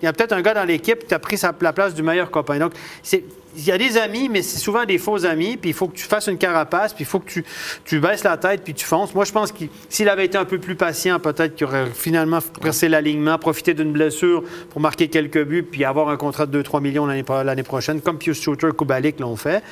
Il 0.02 0.06
y 0.06 0.08
a 0.08 0.14
peut-être 0.14 0.34
un 0.34 0.42
gars 0.42 0.54
dans 0.54 0.64
l'équipe 0.64 1.08
qui 1.08 1.14
a 1.14 1.20
pris 1.20 1.38
la 1.62 1.74
place 1.74 1.94
du 1.94 2.04
meilleur 2.04 2.32
copain. 2.32 2.58
Donc, 2.58 2.72
c'est 3.04 3.24
il 3.56 3.66
y 3.66 3.72
a 3.72 3.78
des 3.78 3.98
amis, 3.98 4.30
mais 4.30 4.42
c'est 4.42 4.60
souvent 4.60 4.86
des 4.86 4.98
faux 4.98 5.26
amis, 5.26 5.58
puis 5.58 5.72
il 5.72 5.74
faut 5.74 5.88
que 5.88 5.96
tu 5.96 6.06
fasses 6.06 6.28
une 6.28 6.38
carapace, 6.38 6.94
puis 6.94 7.04
il 7.04 7.08
faut 7.08 7.20
que 7.20 7.30
tu, 7.30 7.46
tu 7.86 8.00
baisses 8.00 8.24
la 8.24 8.38
tête, 8.38 8.64
puis 8.64 8.74
tu 8.74 8.86
fonces. 8.86 9.14
Moi, 9.14 9.26
je 9.26 9.32
pense 9.32 9.52
que 9.52 9.66
s'il 9.90 10.10
avait 10.10 10.26
été 10.26 10.38
un 10.38 10.46
peu 10.46 10.60
plus 10.60 10.76
patient, 10.76 11.20
peut-être 11.20 11.56
qu'il 11.56 11.68
aurait 11.68 11.88
finalement 11.88 12.40
pressé 12.60 12.90
l'alignement, 12.90 13.38
profité 13.38 13.74
d'une 13.74 13.92
blessure 13.92 14.44
pour 14.70 14.82
marquer 14.82 15.08
quelques 15.08 15.44
buts, 15.44 15.64
puis 15.64 15.84
avoir 15.84 16.10
un 16.10 16.18
contrat 16.18 16.46
de 16.46 16.62
2-3 16.62 16.82
millions 16.82 17.06
l'année 17.06 17.64
prochaine, 17.64 18.02
comme 18.02 18.18
Pius 18.18 18.42
Shooter, 18.42 18.70
Kubalik 18.78 19.20
l'ont 19.20 19.36
fait. 19.36 19.64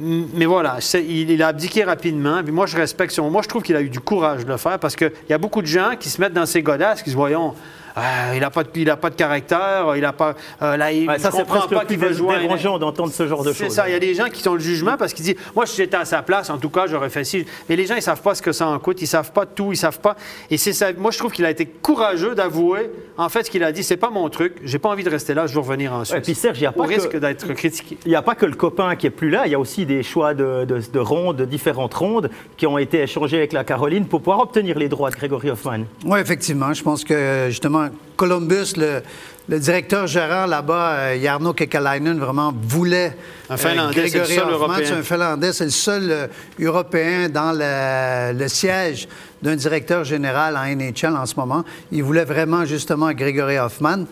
Mais 0.00 0.46
voilà, 0.46 0.78
il, 0.94 1.42
a 1.42 1.48
abdiqué 1.48 1.82
rapidement. 1.82 2.42
Puis 2.44 2.52
moi, 2.52 2.66
je 2.66 2.76
respecte 2.76 3.12
son. 3.12 3.30
Moi, 3.30 3.42
je 3.42 3.48
trouve 3.48 3.62
qu'il 3.62 3.74
a 3.74 3.82
eu 3.82 3.88
du 3.88 3.98
courage 3.98 4.44
de 4.44 4.48
le 4.48 4.56
faire 4.56 4.78
parce 4.78 4.94
qu'il 4.94 5.10
y 5.28 5.32
a 5.32 5.38
beaucoup 5.38 5.60
de 5.60 5.66
gens 5.66 5.92
qui 5.98 6.08
se 6.08 6.20
mettent 6.20 6.34
dans 6.34 6.46
ces 6.46 6.62
godasses, 6.62 7.02
qui 7.02 7.10
se 7.10 7.16
voyons. 7.16 7.54
Euh, 7.98 8.32
il 8.34 8.40
n'a 8.40 8.50
pas, 8.50 8.64
de, 8.64 8.94
pas 8.94 9.10
de 9.10 9.14
caractère, 9.14 9.92
il 9.96 10.02
n'a 10.02 10.12
pas. 10.12 10.34
Euh, 10.62 10.76
là, 10.76 10.92
il 10.92 11.08
ouais, 11.08 11.18
ça, 11.18 11.30
c'est 11.30 11.44
presque 11.44 11.70
pas 11.70 11.84
qu'il 11.84 11.98
veut 11.98 12.12
jouer. 12.12 12.38
dérangeant 12.38 12.78
d'entendre 12.78 13.12
ce 13.12 13.26
genre 13.26 13.42
de 13.42 13.52
choses. 13.52 13.56
C'est 13.56 13.70
ça. 13.70 13.88
Il 13.88 13.92
y 13.92 13.96
a 13.96 13.98
des 13.98 14.14
gens 14.14 14.26
qui 14.26 14.46
ont 14.48 14.54
le 14.54 14.60
jugement 14.60 14.96
parce 14.96 15.12
qu'ils 15.12 15.24
disent 15.24 15.36
Moi, 15.54 15.66
si 15.66 15.76
j'étais 15.76 15.96
à 15.96 16.04
sa 16.04 16.22
place, 16.22 16.50
en 16.50 16.58
tout 16.58 16.70
cas, 16.70 16.86
j'aurais 16.86 17.10
fait 17.10 17.24
ci. 17.24 17.44
Mais 17.68 17.76
les 17.76 17.86
gens, 17.86 17.94
ils 17.94 17.98
ne 17.98 18.02
savent 18.02 18.22
pas 18.22 18.34
ce 18.34 18.42
que 18.42 18.52
ça 18.52 18.66
en 18.68 18.78
coûte, 18.78 19.00
ils 19.00 19.04
ne 19.04 19.08
savent 19.08 19.32
pas 19.32 19.46
tout, 19.46 19.66
ils 19.66 19.70
ne 19.70 19.74
savent 19.76 20.00
pas. 20.00 20.16
Et 20.50 20.56
c'est 20.58 20.72
ça. 20.72 20.92
Moi, 20.96 21.10
je 21.10 21.18
trouve 21.18 21.32
qu'il 21.32 21.44
a 21.44 21.50
été 21.50 21.66
courageux 21.66 22.34
d'avouer, 22.34 22.90
en 23.16 23.28
fait, 23.28 23.44
ce 23.44 23.50
qu'il 23.50 23.64
a 23.64 23.72
dit 23.72 23.82
c'est 23.82 23.96
pas 23.96 24.10
mon 24.10 24.28
truc, 24.28 24.54
j'ai 24.64 24.78
pas 24.78 24.88
envie 24.90 25.04
de 25.04 25.10
rester 25.10 25.34
là, 25.34 25.46
je 25.46 25.54
veux 25.54 25.60
revenir 25.60 25.92
en 25.92 26.04
Suisse. 26.04 26.14
Ouais, 26.14 26.20
puis 26.20 26.34
Serge, 26.34 26.58
il 26.58 26.62
n'y 26.62 26.66
a 26.66 26.72
pas 26.72 26.84
Au 26.84 26.86
que, 26.86 26.94
risque 26.94 27.16
d'être 27.16 27.52
critiqué. 27.54 27.98
Il 28.04 28.10
n'y 28.10 28.16
a 28.16 28.22
pas 28.22 28.34
que 28.34 28.46
le 28.46 28.54
copain 28.54 28.96
qui 28.96 29.06
est 29.06 29.10
plus 29.10 29.30
là, 29.30 29.42
il 29.46 29.52
y 29.52 29.54
a 29.54 29.58
aussi 29.58 29.86
des 29.86 30.02
choix 30.02 30.34
de, 30.34 30.64
de, 30.64 30.80
de 30.92 30.98
rondes, 30.98 31.36
de 31.36 31.44
différentes 31.44 31.94
rondes 31.94 32.30
qui 32.56 32.66
ont 32.66 32.78
été 32.78 33.02
échangés 33.02 33.38
avec 33.38 33.52
la 33.52 33.64
Caroline 33.64 34.06
pour 34.06 34.20
pouvoir 34.20 34.40
obtenir 34.40 34.78
les 34.78 34.88
droits 34.88 35.10
de 35.10 35.16
Grégory 35.16 35.50
Hoffman. 35.50 35.80
Oui, 36.04 36.20
effectivement. 36.20 36.72
Je 36.72 36.82
pense 36.82 37.04
que 37.04 37.46
justement, 37.48 37.87
Columbus, 38.16 38.74
le, 38.76 39.02
le 39.48 39.58
directeur 39.58 40.06
gérant 40.06 40.46
là-bas, 40.46 40.90
euh, 40.92 41.22
Jarno 41.22 41.54
Kekalainen, 41.54 42.18
vraiment 42.18 42.52
voulait 42.62 43.16
un 43.48 43.56
Finlandais, 43.56 43.98
euh, 43.98 44.02
Grégory 44.02 44.26
c'est 44.26 44.34
le 44.34 44.40
seul 44.40 44.44
Hoffman. 44.44 44.66
Européen. 44.66 44.84
C'est 44.84 44.92
un 44.94 45.02
Finlandais, 45.02 45.52
c'est 45.52 45.64
le 45.64 45.70
seul 45.70 46.10
euh, 46.10 46.26
Européen 46.60 47.28
dans 47.28 47.52
le, 47.52 48.38
le 48.38 48.48
siège 48.48 49.08
d'un 49.40 49.56
directeur 49.56 50.04
général 50.04 50.56
en 50.56 50.66
NHL 50.66 51.16
en 51.16 51.24
ce 51.24 51.34
moment. 51.36 51.64
Il 51.90 52.02
voulait 52.02 52.24
vraiment 52.24 52.64
justement 52.64 53.10
Grégory 53.12 53.58
Hoffman. 53.58 54.04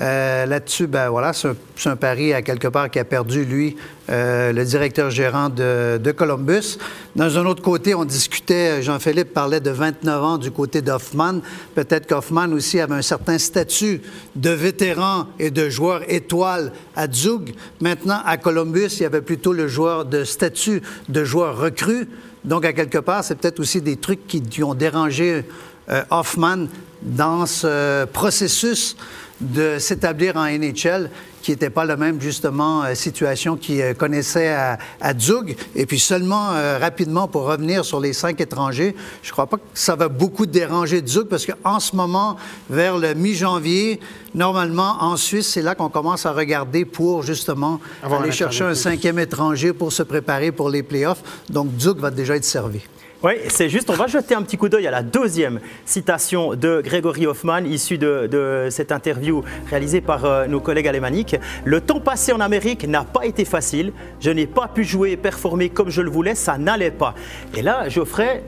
Euh, 0.00 0.46
là-dessus, 0.46 0.88
ben 0.88 1.08
voilà, 1.08 1.32
c'est 1.32 1.48
un, 1.88 1.96
pari 1.96 2.32
à 2.32 2.42
quelque 2.42 2.66
part 2.66 2.90
qui 2.90 2.98
a 2.98 3.04
perdu, 3.04 3.44
lui, 3.44 3.76
euh, 4.10 4.52
le 4.52 4.64
directeur 4.64 5.08
gérant 5.10 5.48
de, 5.48 5.98
de, 6.02 6.10
Columbus. 6.10 6.78
Dans 7.14 7.38
un 7.38 7.46
autre 7.46 7.62
côté, 7.62 7.94
on 7.94 8.04
discutait, 8.04 8.82
Jean-Philippe 8.82 9.32
parlait 9.32 9.60
de 9.60 9.70
29 9.70 10.24
ans 10.24 10.38
du 10.38 10.50
côté 10.50 10.82
d'Hoffman. 10.82 11.40
Peut-être 11.76 12.08
qu'Hoffman 12.08 12.52
aussi 12.52 12.80
avait 12.80 12.94
un 12.94 13.02
certain 13.02 13.38
statut 13.38 14.02
de 14.34 14.50
vétéran 14.50 15.28
et 15.38 15.52
de 15.52 15.68
joueur 15.68 16.02
étoile 16.08 16.72
à 16.96 17.10
Zug. 17.10 17.54
Maintenant, 17.80 18.20
à 18.26 18.36
Columbus, 18.36 18.96
il 18.98 19.02
y 19.02 19.06
avait 19.06 19.22
plutôt 19.22 19.52
le 19.52 19.68
joueur 19.68 20.06
de 20.06 20.24
statut 20.24 20.82
de 21.08 21.22
joueur 21.22 21.56
recru. 21.56 22.08
Donc, 22.44 22.64
à 22.64 22.72
quelque 22.72 22.98
part, 22.98 23.22
c'est 23.22 23.36
peut-être 23.36 23.60
aussi 23.60 23.80
des 23.80 23.96
trucs 23.96 24.26
qui, 24.26 24.62
ont 24.64 24.74
dérangé 24.74 25.44
euh, 25.88 26.02
Hoffman 26.10 26.66
dans 27.02 27.46
ce 27.46 28.06
processus 28.06 28.96
de 29.40 29.78
s'établir 29.78 30.36
en 30.36 30.46
NHL 30.46 31.10
qui 31.42 31.50
n'était 31.50 31.68
pas 31.68 31.84
la 31.84 31.96
même, 31.96 32.20
justement, 32.20 32.84
euh, 32.84 32.94
situation 32.94 33.56
qu'il 33.56 33.80
euh, 33.82 33.92
connaissait 33.92 34.48
à, 34.48 34.78
Zug. 35.18 35.56
Et 35.74 35.84
puis 35.84 35.98
seulement, 35.98 36.52
rapidement, 36.80 37.28
pour 37.28 37.42
revenir 37.42 37.84
sur 37.84 38.00
les 38.00 38.12
cinq 38.12 38.40
étrangers, 38.40 38.96
je 39.22 39.28
ne 39.28 39.32
crois 39.32 39.46
pas 39.46 39.58
que 39.58 39.62
ça 39.74 39.94
va 39.94 40.08
beaucoup 40.08 40.46
déranger 40.46 41.02
Zug 41.06 41.26
parce 41.28 41.46
qu'en 41.46 41.80
ce 41.80 41.94
moment, 41.94 42.36
vers 42.70 42.96
le 42.96 43.14
mi-janvier, 43.14 44.00
normalement, 44.34 44.96
en 45.00 45.16
Suisse, 45.16 45.48
c'est 45.48 45.62
là 45.62 45.74
qu'on 45.74 45.90
commence 45.90 46.24
à 46.26 46.32
regarder 46.32 46.84
pour, 46.84 47.22
justement, 47.22 47.80
aller 48.02 48.32
chercher 48.32 48.64
un 48.64 48.74
cinquième 48.74 49.18
étranger 49.18 49.72
pour 49.72 49.92
se 49.92 50.02
préparer 50.02 50.52
pour 50.52 50.70
les 50.70 50.82
playoffs. 50.82 51.22
Donc, 51.50 51.68
Zug 51.78 51.98
va 51.98 52.10
déjà 52.10 52.36
être 52.36 52.44
servi. 52.44 52.80
Oui, 53.24 53.32
c'est 53.48 53.70
juste, 53.70 53.88
on 53.88 53.94
va 53.94 54.06
jeter 54.06 54.34
un 54.34 54.42
petit 54.42 54.58
coup 54.58 54.68
d'œil 54.68 54.86
à 54.86 54.90
la 54.90 55.02
deuxième 55.02 55.58
citation 55.86 56.54
de 56.54 56.82
Grégory 56.84 57.26
Hoffman, 57.26 57.64
issue 57.64 57.96
de, 57.96 58.68
cette 58.68 58.92
interview 58.92 59.42
réalisée 59.70 60.02
par 60.02 60.26
euh, 60.26 60.46
nos 60.46 60.60
collègues 60.60 60.88
alémaniques. 60.88 61.34
Le 61.64 61.80
temps 61.80 62.00
passé 62.00 62.34
en 62.34 62.40
Amérique 62.40 62.86
n'a 62.86 63.02
pas 63.02 63.24
été 63.24 63.46
facile. 63.46 63.94
Je 64.20 64.30
n'ai 64.30 64.46
pas 64.46 64.68
pu 64.68 64.84
jouer 64.84 65.12
et 65.12 65.16
performer 65.16 65.70
comme 65.70 65.88
je 65.88 66.02
le 66.02 66.10
voulais, 66.10 66.34
ça 66.34 66.58
n'allait 66.58 66.90
pas. 66.90 67.14
Et 67.56 67.62
là, 67.62 67.88
Geoffrey, 67.88 68.44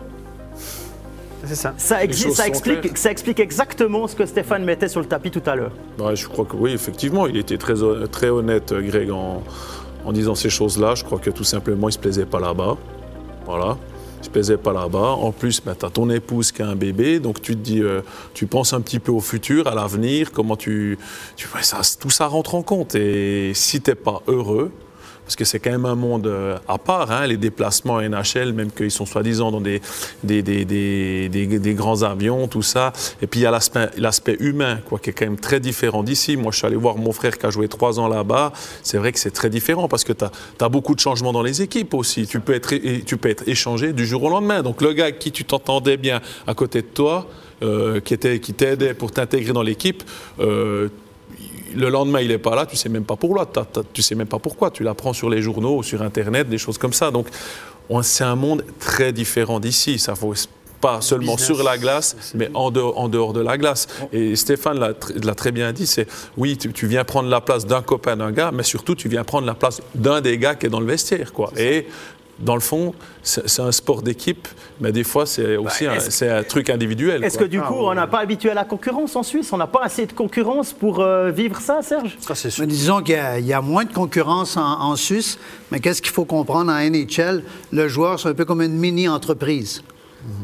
ça. 1.47 1.73
Ça, 1.79 2.05
explique, 2.05 2.99
ça, 2.99 3.11
explique, 3.11 3.41
exactement 3.41 4.07
ce 4.07 4.15
que 4.15 4.27
Stéphane 4.27 4.63
mettait 4.63 4.89
sur 4.89 5.01
le 5.01 5.07
tapis 5.07 5.31
tout 5.31 5.43
à 5.47 5.57
l'heure. 5.57 5.73
je 6.15 6.29
crois 6.29 6.45
que 6.45 6.55
oui, 6.55 6.75
effectivement, 6.75 7.27
il 7.27 7.39
était 7.39 7.57
très, 7.57 7.77
très 8.13 8.29
honnête, 8.29 8.75
Greg, 8.75 9.11
en, 9.11 9.43
en 10.05 10.13
disant 10.13 10.35
ces 10.35 10.51
choses-là. 10.51 10.95
Je 10.97 11.05
crois 11.05 11.19
que 11.19 11.31
tout 11.31 11.45
simplement, 11.45 11.89
il 11.89 11.93
ne 11.93 11.95
se 11.95 11.99
plaisait 11.99 12.27
pas 12.27 12.41
là-bas. 12.41 12.77
Voilà 13.47 13.79
ne 14.25 14.29
plaisait 14.29 14.57
pas 14.57 14.73
là-bas. 14.73 15.17
En 15.21 15.33
plus, 15.33 15.61
ben, 15.61 15.75
tu 15.79 15.87
as 15.87 15.91
ton 15.91 16.11
épouse 16.11 16.53
qui 16.53 16.63
a 16.63 16.69
un 16.69 16.77
bébé, 16.77 17.21
donc 17.21 17.41
tu 17.43 17.53
te 17.53 17.61
dis, 17.61 17.83
euh, 17.83 18.03
tu 18.35 18.47
penses 18.47 18.73
un 18.73 18.81
petit 18.81 18.99
peu 18.99 19.13
au 19.13 19.21
futur, 19.21 19.67
à 19.67 19.75
l'avenir, 19.75 20.33
comment 20.33 20.57
tu. 20.57 20.99
tu 21.37 21.49
ça, 21.63 21.81
tout 21.99 22.11
ça 22.11 22.27
rentre 22.27 22.55
en 22.55 22.63
compte. 22.63 22.95
Et 22.95 23.53
si 23.55 23.81
tu 23.81 23.91
n'es 23.91 23.95
pas 23.95 24.23
heureux, 24.27 24.73
parce 25.27 25.35
que 25.35 25.45
c'est 25.45 25.59
quand 25.59 25.73
même 25.73 25.87
un 25.87 25.97
monde 25.97 26.29
euh, 26.29 26.57
à 26.69 26.79
part, 26.79 27.11
hein, 27.11 27.27
les 27.27 27.37
déplacements 27.37 28.01
NHL, 28.01 28.53
même 28.53 28.71
qu'ils 28.71 28.93
sont 28.93 29.07
soi-disant 29.07 29.51
dans 29.51 29.61
des 29.61 29.81
grands 31.75 32.03
avions, 32.05 32.47
tout 32.47 32.63
ça. 32.63 32.93
Et 33.21 33.27
puis 33.27 33.41
il 33.41 33.43
y 33.43 33.47
a 33.47 33.51
l'aspect 33.51 34.37
humain, 34.39 34.79
quoi, 34.89 35.01
qui 35.01 35.11
est 35.11 35.13
quand 35.13 35.25
même 35.25 35.37
très 35.37 35.59
différent 35.59 36.05
d'ici. 36.05 36.37
Moi, 36.37 36.53
je 36.53 36.59
suis 36.59 36.67
allé 36.67 36.77
voir 36.77 36.97
mon 36.97 37.11
frère 37.11 37.39
qui 37.39 37.45
a 37.45 37.51
joué 37.51 37.67
trois 37.67 37.99
ans 37.99 38.07
là-bas. 38.07 38.53
C'est 38.85 38.99
vrai 38.99 39.11
que 39.11 39.19
c'est 39.19 39.33
très 39.33 39.51
différent 39.51 39.89
parce 39.89 40.05
que 40.05 40.13
tu 40.13 40.25
as, 40.25 40.69
beaucoup 40.69 40.95
de 40.95 41.01
changements 41.01 41.33
dans 41.33 41.43
les 41.43 41.61
équipes 41.61 41.95
aussi. 41.95 42.29
Tu 42.29 42.39
peux, 42.39 42.55
être, 42.55 42.73
échangé 43.49 43.93
du 43.93 44.07
jour 44.07 44.23
au 44.23 44.31
lendemain. 44.31 44.63
Donc 44.63 44.81
le 44.81 44.93
gars 44.93 45.11
qui 45.11 45.33
tu 45.33 45.45
t'entendais 45.45 45.97
bien 45.97 46.21
à 46.47 46.55
côté 46.55 46.83
de 46.83 46.87
toi, 46.87 47.27
euh, 47.65 47.99
qui 47.99 48.17
t'aidait 48.55 48.95
pour 48.95 49.11
t'intégrer 49.11 49.53
dans 49.53 49.63
l'équipe, 49.63 50.05
euh, 50.39 50.89
le 51.75 51.89
lendemain, 51.89 52.21
il 52.21 52.29
n'est 52.29 52.39
pas 52.39 52.55
là, 52.55 52.67
tu 52.67 52.77
sais 52.77 52.89
même 52.89 53.05
pas 53.05 53.17
pourquoi. 53.17 53.51
Tu 53.93 54.03
sais 54.03 54.15
même 54.15 54.27
pas 54.27 54.39
pourquoi. 54.39 54.71
Tu 54.71 54.83
l'apprends 54.83 55.13
sur 55.13 55.31
les 55.31 55.43
journaux, 55.43 55.83
sur 55.83 56.03
Internet, 56.03 56.49
des 56.49 56.59
choses 56.59 56.79
comme 56.79 56.93
ça. 56.93 57.11
Donc, 57.11 57.27
c'est 58.03 58.25
un 58.25 58.37
monde 58.37 58.65
très 58.79 59.13
différent 59.13 59.61
d'ici. 59.61 59.99
Ça 59.99 60.15
faut 60.15 60.35
pas 60.81 61.01
seulement 61.01 61.37
sur 61.37 61.63
la 61.63 61.79
glace, 61.79 62.17
mais 62.35 62.51
en 62.55 62.71
dehors, 62.71 63.33
de 63.33 63.41
la 63.41 63.57
glace. 63.59 63.87
Et 64.13 64.37
Stéphane 64.37 64.79
l'a 64.79 65.35
très 65.35 65.53
bien 65.53 65.73
dit, 65.73 65.87
c'est 65.87 66.07
oui, 66.37 66.57
tu, 66.57 66.87
viens 66.87 67.05
prendre 67.05 67.29
la 67.29 67.41
place 67.41 67.67
d'un 67.67 67.83
copain 67.83 68.17
d'un 68.17 68.33
gars, 68.33 68.51
mais 68.53 68.63
surtout 68.63 68.95
tu 68.95 69.09
viens 69.09 69.25
prendre 69.25 69.47
la 69.47 69.55
place 69.55 69.81
d'un 69.95 70.21
des 70.21 70.39
gars 70.39 70.55
qui 70.55 70.67
est 70.67 70.71
dans 70.71 70.81
le 70.81 70.87
vestiaire. 70.87 71.33
Quoi. 71.33 71.51
Et 71.57 71.87
dans 72.39 72.55
le 72.55 72.61
fond, 72.61 72.95
c'est 73.23 73.61
un 73.61 73.73
sport 73.73 74.03
d'équipe, 74.03 74.47
mais 74.81 74.93
des 74.93 75.05
fois, 75.05 75.25
c'est 75.25 75.57
aussi 75.57 75.87
bah, 75.87 75.95
un, 76.37 76.43
truc 76.43 76.69
individuel. 76.69 77.25
Est-ce 77.25 77.39
que 77.39 77.45
du 77.45 77.61
coup, 77.61 77.75
on 77.75 77.95
n'a 77.95 78.07
pas 78.07 78.19
habitué 78.19 78.51
à 78.51 78.55
la 78.55 78.65
concurrence 78.65 79.17
en 79.17 79.23
Suisse? 79.23 79.53
On 79.53 79.57
n'a 79.57 79.67
pas 79.67 79.83
assez 79.83 80.05
de 80.05 80.13
concurrence 80.13 80.73
pour 80.75 81.01
euh, 81.01 81.31
vivre 81.31 81.61
ça, 81.61 81.81
Serge? 81.83 82.17
Mais 82.59 82.67
Disons 82.67 83.01
qu'il 83.01 83.17
y, 83.41 83.53
a 83.53 83.61
moins 83.63 83.85
de 83.85 83.93
concurrence 83.93 84.57
en, 84.57 84.97
Suisse, 84.97 85.39
mais 85.71 85.81
qu'est-ce 85.81 86.03
qu'il 86.03 86.13
faut 86.13 86.27
comprendre 86.27 86.71
en 86.71 86.79
NHL 86.79 87.43
Le 87.73 87.89
joueur, 87.89 88.21
c'est 88.21 88.29
un 88.29 88.35
peu 88.35 88.45
comme 88.45 88.61
une 88.63 88.77
mini-entreprise. 88.77 89.83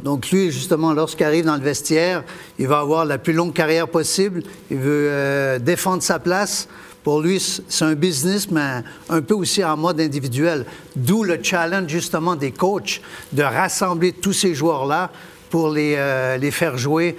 Donc 0.03 0.31
lui, 0.31 0.51
justement, 0.51 0.93
lorsqu'il 0.93 1.27
arrive 1.27 1.45
dans 1.45 1.57
le 1.57 1.63
vestiaire, 1.63 2.23
il 2.59 2.69
va 2.69 2.79
avoir 2.79 3.05
la 3.05 3.19
plus 3.19 3.33
longue 3.33 3.53
carrière 3.53 3.89
possible, 3.89 4.43
il 4.71 4.79
veut 4.79 5.09
euh, 5.11 5.59
défendre 5.59 6.03
sa 6.03 6.19
place. 6.19 6.69
Pour 7.03 7.21
lui, 7.21 7.41
c'est 7.41 7.85
un 7.85 7.95
business, 7.95 8.51
mais 8.51 8.83
un 9.09 9.23
peu 9.23 9.35
aussi 9.35 9.65
en 9.65 9.77
mode 9.77 10.01
individuel. 10.01 10.65
D'où 10.95 11.25
le 11.25 11.43
challenge, 11.43 11.91
justement, 11.91 12.37
des 12.37 12.53
coachs 12.53 13.01
de 13.33 13.43
rassembler 13.43 14.13
tous 14.13 14.33
ces 14.33 14.55
joueurs-là 14.55 15.11
pour 15.51 15.71
les, 15.71 15.97
euh, 15.97 16.37
les 16.37 16.51
faire 16.51 16.79
jouer 16.79 17.17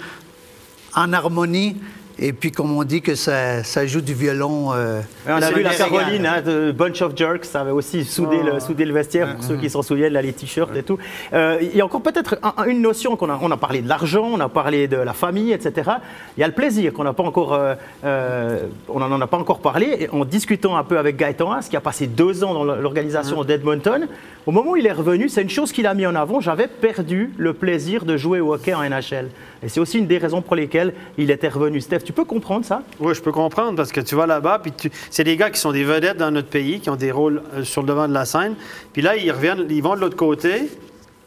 en 0.94 1.12
harmonie 1.12 1.76
et 2.18 2.32
puis, 2.32 2.52
comme 2.52 2.76
on 2.76 2.84
dit 2.84 3.02
que 3.02 3.16
ça, 3.16 3.64
ça 3.64 3.86
joue 3.86 4.00
du 4.00 4.14
violon. 4.14 4.72
Euh, 4.72 5.00
on 5.26 5.42
a 5.42 5.50
vu 5.50 5.62
la 5.62 5.74
Caroline, 5.74 6.24
hein, 6.26 6.42
de 6.42 6.70
Bunch 6.70 7.02
of 7.02 7.16
Jerks, 7.16 7.44
ça 7.44 7.62
avait 7.62 7.72
aussi 7.72 8.04
soudé, 8.04 8.40
le, 8.40 8.60
soudé 8.60 8.84
le 8.84 8.94
vestiaire, 8.94 9.34
pour 9.34 9.44
ceux 9.44 9.56
qui 9.56 9.68
s'en 9.68 9.82
souviennent, 9.82 10.12
là, 10.12 10.22
les 10.22 10.32
t-shirts 10.32 10.76
et 10.76 10.84
tout. 10.84 10.96
Euh, 11.32 11.58
il 11.60 11.76
y 11.76 11.80
a 11.80 11.84
encore 11.84 12.02
peut-être 12.02 12.38
une 12.68 12.80
notion 12.82 13.16
qu'on 13.16 13.30
a, 13.30 13.38
on 13.42 13.50
a 13.50 13.56
parlé 13.56 13.82
de 13.82 13.88
l'argent, 13.88 14.30
on 14.32 14.38
a 14.38 14.48
parlé 14.48 14.86
de 14.86 14.96
la 14.96 15.12
famille, 15.12 15.52
etc. 15.52 15.90
Il 16.36 16.40
y 16.40 16.44
a 16.44 16.46
le 16.46 16.52
plaisir 16.52 16.92
qu'on 16.92 17.04
n'a 17.04 17.12
pas 17.12 17.24
encore, 17.24 17.58
euh, 18.04 18.66
on 18.88 19.00
n'en 19.00 19.20
a 19.20 19.26
pas 19.26 19.38
encore 19.38 19.58
parlé. 19.58 20.08
en 20.12 20.24
discutant 20.24 20.76
un 20.76 20.84
peu 20.84 20.98
avec 20.98 21.16
Gaëtan 21.16 21.50
Haas, 21.50 21.66
qui 21.68 21.76
a 21.76 21.80
passé 21.80 22.06
deux 22.06 22.44
ans 22.44 22.54
dans 22.54 22.64
l'organisation 22.64 23.42
d'Edmonton, 23.42 24.06
au 24.46 24.52
moment 24.52 24.72
où 24.72 24.76
il 24.76 24.86
est 24.86 24.92
revenu, 24.92 25.28
c'est 25.28 25.42
une 25.42 25.50
chose 25.50 25.72
qu'il 25.72 25.86
a 25.86 25.94
mis 25.94 26.06
en 26.06 26.14
avant. 26.14 26.38
J'avais 26.38 26.68
perdu 26.68 27.32
le 27.38 27.54
plaisir 27.54 28.04
de 28.04 28.16
jouer 28.16 28.40
au 28.40 28.52
hockey 28.52 28.74
en 28.74 28.88
NHL. 28.88 29.30
Et 29.62 29.68
c'est 29.68 29.80
aussi 29.80 29.98
une 29.98 30.06
des 30.06 30.18
raisons 30.18 30.42
pour 30.42 30.54
lesquelles 30.54 30.92
il 31.16 31.30
était 31.30 31.48
revenu. 31.48 31.80
Steph, 31.80 32.03
tu 32.04 32.12
peux 32.12 32.24
comprendre 32.24 32.64
ça? 32.64 32.82
Oui, 33.00 33.14
je 33.14 33.20
peux 33.20 33.32
comprendre 33.32 33.76
parce 33.76 33.92
que 33.92 34.00
tu 34.00 34.14
vas 34.14 34.26
là-bas, 34.26 34.60
puis 34.60 34.72
c'est 35.10 35.24
des 35.24 35.36
gars 35.36 35.50
qui 35.50 35.58
sont 35.58 35.72
des 35.72 35.84
vedettes 35.84 36.16
dans 36.16 36.30
notre 36.30 36.48
pays, 36.48 36.80
qui 36.80 36.90
ont 36.90 36.96
des 36.96 37.10
rôles 37.10 37.42
euh, 37.54 37.64
sur 37.64 37.82
le 37.82 37.88
devant 37.88 38.08
de 38.08 38.14
la 38.14 38.24
scène. 38.24 38.54
Puis 38.92 39.02
là, 39.02 39.16
ils 39.16 39.30
reviennent, 39.30 39.66
ils 39.68 39.82
vont 39.82 39.96
de 39.96 40.00
l'autre 40.00 40.16
côté, 40.16 40.68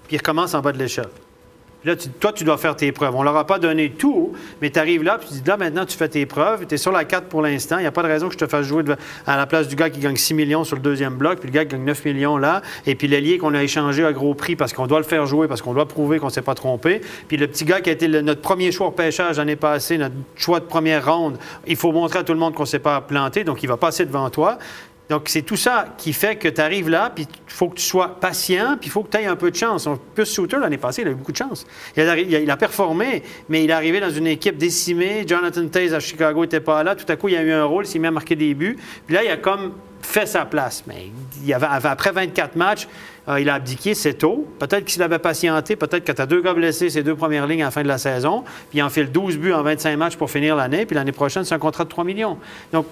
puis 0.08 0.16
ils 0.16 0.18
recommencent 0.18 0.54
en 0.54 0.62
bas 0.62 0.72
de 0.72 0.80
l'échelle 0.80 1.10
là, 1.88 1.96
toi, 2.20 2.34
tu 2.34 2.44
dois 2.44 2.58
faire 2.58 2.76
tes 2.76 2.92
preuves. 2.92 3.16
On 3.16 3.20
ne 3.20 3.26
leur 3.26 3.38
a 3.38 3.48
pas 3.48 3.60
donné 3.60 3.90
tout, 3.90 4.34
mais 4.62 4.70
tu 4.70 4.80
arrives 4.80 5.04
là, 5.04 5.18
puis 5.18 5.30
tu 5.30 5.36
dis 5.36 5.48
là, 5.48 5.58
maintenant, 5.58 5.86
tu 5.86 5.98
fais 5.98 6.10
tes 6.10 6.26
preuves. 6.26 6.66
Tu 6.68 6.76
es 6.76 6.78
sur 6.78 6.92
la 6.92 7.06
carte 7.06 7.26
pour 7.26 7.42
l'instant. 7.42 7.78
Il 7.78 7.82
n'y 7.82 7.88
a 7.88 7.92
pas 7.92 8.04
de 8.04 8.08
raison 8.08 8.28
que 8.28 8.34
je 8.34 8.38
te 8.38 8.48
fasse 8.48 8.66
jouer 8.66 8.84
à 9.26 9.38
la 9.38 9.46
place 9.46 9.68
du 9.68 9.76
gars 9.76 9.90
qui 9.90 10.00
gagne 10.00 10.16
6 10.16 10.34
millions 10.34 10.64
sur 10.64 10.76
le 10.76 10.82
deuxième 10.82 11.16
bloc, 11.16 11.40
puis 11.40 11.50
le 11.50 11.54
gars 11.54 11.66
qui 11.66 11.72
gagne 11.72 11.84
9 11.86 12.06
millions 12.06 12.38
là, 12.38 12.62
et 12.86 12.96
puis 12.96 13.08
l'allié 13.08 13.38
qu'on 13.38 13.54
a 13.54 13.64
échangé 13.64 14.06
à 14.06 14.14
gros 14.14 14.34
prix 14.34 14.56
parce 14.56 14.74
qu'on 14.74 14.88
doit 14.88 15.00
le 15.00 15.06
faire 15.06 15.26
jouer, 15.26 15.48
parce 15.48 15.62
qu'on 15.62 15.74
doit 15.74 15.88
prouver 15.88 16.20
qu'on 16.20 16.28
ne 16.28 16.32
s'est 16.32 16.42
pas 16.42 16.56
trompé. 16.56 17.02
Puis 17.28 17.38
le 17.38 17.48
petit 17.48 17.66
gars 17.66 17.82
qui 17.82 17.90
a 17.90 17.94
été 17.94 18.08
notre 18.08 18.42
premier 18.42 18.72
choix 18.72 18.88
au 18.88 18.92
pêchage 18.92 19.38
l'année 19.38 19.56
passée, 19.56 19.98
notre 19.98 20.16
choix 20.36 20.60
de 20.60 20.66
première 20.66 21.06
ronde, 21.06 21.38
il 21.66 21.76
faut 21.76 21.92
montrer 21.92 22.20
à 22.20 22.24
tout 22.24 22.34
le 22.34 22.40
monde 22.40 22.54
qu'on 22.54 22.64
ne 22.64 22.68
s'est 22.68 22.80
pas 22.80 23.02
planté, 23.02 23.44
donc 23.44 23.64
il 23.64 23.68
va 23.68 23.78
passer 23.78 24.06
devant 24.06 24.30
toi. 24.30 24.58
Donc, 25.10 25.30
c'est 25.30 25.42
tout 25.42 25.56
ça 25.56 25.96
qui 25.98 26.12
fait 26.12 26.36
que 26.36 26.50
tu 26.50 26.60
arrives 26.60 26.90
là, 26.90 27.12
puis 27.14 27.26
il 27.26 27.54
faut 27.54 27.70
que 27.70 27.76
tu 27.76 27.86
sois 27.86 28.20
patient, 28.20 28.78
puis 28.80 28.90
il 28.90 28.92
faut 28.92 29.04
que 29.04 29.10
tu 29.10 29.18
aies 29.18 29.26
un 29.26 29.38
peu 29.38 29.52
de 29.52 29.56
chance. 29.56 29.88
Plus 30.14 30.34
Shooter, 30.34 30.58
l'année 30.60 30.78
passée, 30.78 31.04
il 31.04 31.08
a 31.08 31.12
eu 31.12 31.16
beaucoup 31.16 31.32
de 31.32 31.38
chance. 31.38 31.66
Il 31.96 32.52
a, 32.52 32.58
performé, 32.58 33.24
mais 33.48 33.64
il 33.64 33.70
est 33.70 33.74
arrivé 33.74 34.00
dans 34.02 34.10
une 34.10 34.28
équipe 34.28 34.58
décimée. 34.58 35.24
Jonathan 35.26 35.66
Taze 35.68 35.94
à 35.94 36.00
Chicago 36.00 36.42
n'était 36.42 36.60
pas 36.60 36.84
là. 36.84 36.96
Tout 36.96 37.10
à 37.10 37.16
coup, 37.16 37.30
il 37.30 37.38
a 37.38 37.42
eu 37.42 37.52
un 37.52 37.64
rôle, 37.64 37.86
il 37.86 37.88
s'est 37.88 38.00
mis 38.00 38.08
à 38.08 38.12
marquer 38.12 38.36
des 38.36 38.54
buts. 38.54 38.78
Puis 39.06 39.16
là, 39.16 39.24
il 39.24 39.30
a 39.30 39.38
comme 39.38 39.74
fait 40.02 40.26
sa 40.26 40.46
place. 40.46 40.84
Mais 40.88 41.10
après 41.54 42.12
24 42.12 42.56
matchs, 42.56 42.88
euh, 43.30 43.40
il 43.40 43.50
a 43.50 43.56
abdiqué, 43.56 43.94
c'est 43.94 44.14
tôt. 44.14 44.48
Peut-être 44.60 44.86
qu'il 44.86 45.02
avait 45.04 45.20
patienté, 45.20 45.76
peut-être 45.76 46.04
que 46.04 46.12
tu 46.12 46.22
as 46.22 46.26
deux 46.26 46.42
gars 46.42 46.54
blessés, 46.54 46.90
ces 46.90 47.04
deux 47.04 47.16
premières 47.16 47.48
lignes 47.48 47.62
à 47.62 47.66
la 47.66 47.72
fin 47.72 47.84
de 47.84 47.88
la 47.88 47.98
saison, 47.98 48.44
puis 48.70 48.80
il 48.80 48.84
en 48.84 48.90
fait 48.90 49.04
le 49.04 49.10
12 49.10 49.38
buts 49.38 49.54
en 49.54 49.64
25 49.64 49.98
matchs 49.98 50.16
pour 50.16 50.32
finir 50.32 50.56
l'année, 50.56 50.86
puis 50.86 50.96
l'année 50.96 51.12
prochaine, 51.12 51.44
c'est 51.44 51.56
un 51.56 51.60
contrat 51.60 51.84
de 51.84 51.90
3 51.90 52.04
millions. 52.04 52.38
Donc, 52.72 52.86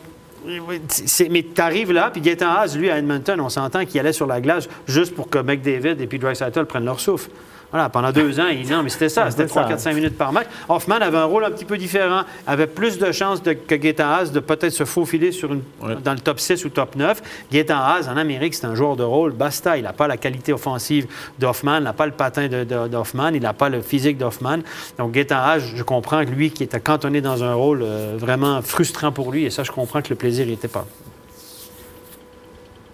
mais 0.46 1.46
tu 1.54 1.62
arrives 1.62 1.92
là, 1.92 2.10
puis 2.12 2.22
Gaetan 2.22 2.50
Haas, 2.50 2.75
lui, 2.75 2.90
à 2.90 2.98
Edmonton, 2.98 3.40
on 3.42 3.50
s'entend 3.50 3.86
qu'il 3.86 4.00
allait 4.00 4.14
sur 4.14 4.28
la 4.28 4.42
glace 4.42 4.68
juste 4.88 5.16
pour 5.16 5.30
que 5.30 5.40
McDavid 5.40 6.02
et 6.02 6.08
puis 6.08 6.20
Dreisaitl 6.20 6.66
prennent 6.66 6.86
leur 6.86 7.00
souffle. 7.00 7.30
Voilà, 7.72 7.89
pendant 7.89 8.12
deux 8.12 8.39
ans, 8.39 8.48
il 8.48 8.67
non, 8.69 8.84
mais 8.84 8.89
c'était 8.89 9.10
ça, 9.10 9.29
c'était 9.29 9.48
3, 9.48 9.67
4, 9.67 9.79
5 9.79 9.93
minutes 9.93 10.17
par 10.17 10.31
match. 10.31 10.48
Hoffman 10.69 10.95
avait 10.95 11.17
un 11.17 11.25
rôle 11.25 11.43
un 11.43 11.51
petit 11.51 11.65
peu 11.65 11.77
différent, 11.77 12.22
avait 12.48 12.67
plus 12.67 12.98
de 12.98 13.12
chances 13.12 13.43
de, 13.43 13.53
que 13.53 13.75
Gaetan 13.75 14.10
Haas 14.10 14.25
de 14.31 14.39
peut-être 14.39 14.72
se 14.72 14.86
faufiler 14.86 15.31
sur 15.31 15.51
une, 15.53 15.62
dans 16.03 16.13
le 16.13 16.19
top 16.19 16.39
6 16.39 16.63
ou 16.65 16.69
top 16.69 16.95
9. 16.95 17.22
Gaetan 17.51 17.77
Haas, 17.77 18.07
en 18.10 18.17
Amérique, 18.17 18.55
c'est 18.55 18.65
un 18.65 18.75
joueur 18.75 18.95
de 18.95 19.03
rôle, 19.03 19.31
basta. 19.34 19.77
Il 19.77 19.84
n'a 19.84 19.93
pas 19.93 20.07
la 20.07 20.17
qualité 20.17 20.53
offensive 20.53 21.07
d'Hoffman, 21.39 21.77
il 21.77 21.84
n'a 21.84 21.93
pas 21.93 22.05
le 22.05 22.12
patin 22.12 22.48
d'Hoffman, 22.48 23.31
il 23.34 23.41
n'a 23.41 23.53
pas 23.53 23.69
le 23.69 23.81
physique 23.81 24.17
d'Hoffman. 24.17 24.60
Donc, 24.98 25.12
Gaetan 25.12 25.38
Haas, 25.38 25.60
je 25.60 25.84
comprends 25.84 26.24
que 26.25 26.31
lui, 26.31 26.51
qui 26.51 26.63
était 26.63 26.79
cantonné 26.79 27.22
dans 27.22 27.43
un 27.43 27.53
rôle 27.53 27.81
euh, 27.84 28.15
vraiment 28.17 28.62
frustrant 28.62 29.12
pour 29.12 29.31
lui, 29.31 29.45
et 29.45 29.50
ça, 29.50 29.63
je 29.63 29.72
comprends 29.72 30.01
que 30.01 30.10
le 30.10 30.15
plaisir 30.15 30.45
n'était 30.45 30.67
pas. 30.67 30.86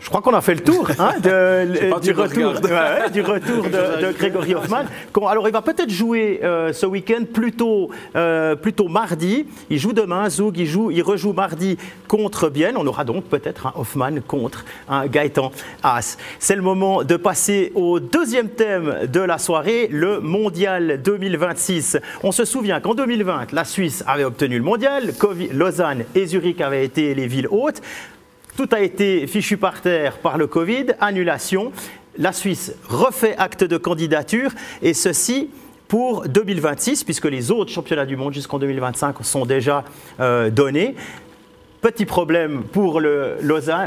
Je 0.02 0.10
crois 0.10 0.22
qu'on 0.22 0.34
a 0.34 0.42
fait 0.42 0.56
le 0.56 0.62
tour 0.62 0.90
hein, 0.98 1.14
de, 1.22 2.00
du, 2.02 2.12
retour, 2.12 2.54
du, 3.12 3.22
retour, 3.22 3.64
de, 3.64 4.02
de 4.08 4.12
Grégory 4.12 4.56
Hoffman. 4.56 4.86
Alors, 5.30 5.48
il 5.48 5.54
va 5.54 5.62
peut-être 5.62 5.92
jouer 5.92 6.40
euh, 6.44 6.74
ce 6.74 6.88
week-end 6.88 7.24
plutôt, 7.32 7.92
euh, 8.16 8.56
plutôt 8.56 8.88
mardi. 8.88 9.46
Il 9.70 9.78
joue 9.78 9.94
demain, 9.94 10.28
Zoug, 10.30 10.58
il, 10.58 10.66
joue, 10.66 10.90
il 10.90 11.04
rejoue 11.04 11.34
mardi 11.34 11.78
contre 12.08 12.50
Bienne. 12.50 12.76
On 12.78 12.88
aura 12.88 13.04
donc 13.04 13.26
peut-être 13.26 13.68
un 13.68 13.74
Hoffman 13.76 14.22
contre 14.26 14.66
un 14.90 15.06
Gaëtan 15.06 15.52
Haas. 15.84 16.18
C'est 16.40 16.56
le 16.56 16.64
moment 16.64 17.04
de 17.04 17.16
passer 17.16 17.72
au 17.76 18.00
deuxième 18.00 18.50
thème 18.50 19.08
de 19.08 19.20
la 19.20 19.38
soirée, 19.38 19.88
le 19.92 20.20
Mondial 20.20 21.00
2026. 21.04 22.00
On 22.24 22.32
se 22.32 22.44
souvient 22.44 22.80
qu'en 22.80 22.96
2020, 22.96 23.52
la 23.54 23.66
Suisse 23.66 24.04
avait 24.08 24.24
obtenu 24.24 24.58
le 24.58 24.64
Mondial, 24.64 25.14
Lausanne 25.52 26.06
et 26.16 26.26
Zurich 26.26 26.60
avaient 26.60 26.86
été 26.86 27.14
les 27.14 27.28
villes 27.28 27.48
hautes. 27.52 27.82
Tout 28.58 28.70
a 28.72 28.82
été 28.82 29.26
fichu 29.28 29.58
par 29.58 29.82
terre 29.82 30.18
par 30.18 30.38
le 30.38 30.48
Covid, 30.48 30.88
annulation. 31.00 31.72
La 32.18 32.34
Suisse 32.34 32.74
refait 32.88 33.36
acte 33.38 33.64
de 33.64 33.78
candidature 33.78 34.52
et 34.82 34.94
ceci 34.94 35.50
pour 35.88 36.28
2026, 36.28 37.04
puisque 37.04 37.26
les 37.26 37.52
autres 37.52 37.72
championnats 37.72 38.06
du 38.06 38.18
monde 38.18 38.34
jusqu'en 38.34 38.60
2025 38.60 39.16
sont 39.24 39.46
déjà 39.46 39.84
euh, 40.20 40.50
donnés. 40.50 40.96
Petit 41.80 42.06
problème 42.06 42.64
pour, 42.64 43.02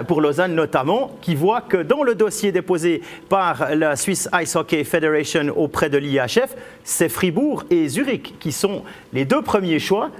pour 0.08 0.20
Lausanne 0.20 0.54
notamment, 0.54 1.16
qui 1.20 1.34
voit 1.34 1.60
que 1.60 1.76
dans 1.76 2.02
le 2.02 2.14
dossier 2.14 2.50
déposé 2.50 3.02
par 3.28 3.74
la 3.74 3.94
Swiss 3.96 4.28
Ice 4.42 4.56
Hockey 4.56 4.82
Federation 4.82 5.52
auprès 5.56 5.90
de 5.90 5.98
l'IHF, 5.98 6.56
c'est 6.82 7.08
Fribourg 7.08 7.64
et 7.70 7.86
Zurich 7.88 8.34
qui 8.40 8.50
sont 8.50 8.82
les 9.12 9.24
deux 9.24 9.42
premiers 9.42 9.78
choix. 9.78 10.10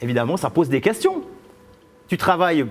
Évidemment, 0.00 0.36
ça 0.36 0.50
pose 0.50 0.68
des 0.68 0.80
questions. 0.80 1.22
Tu 2.08 2.16
travailles 2.16 2.66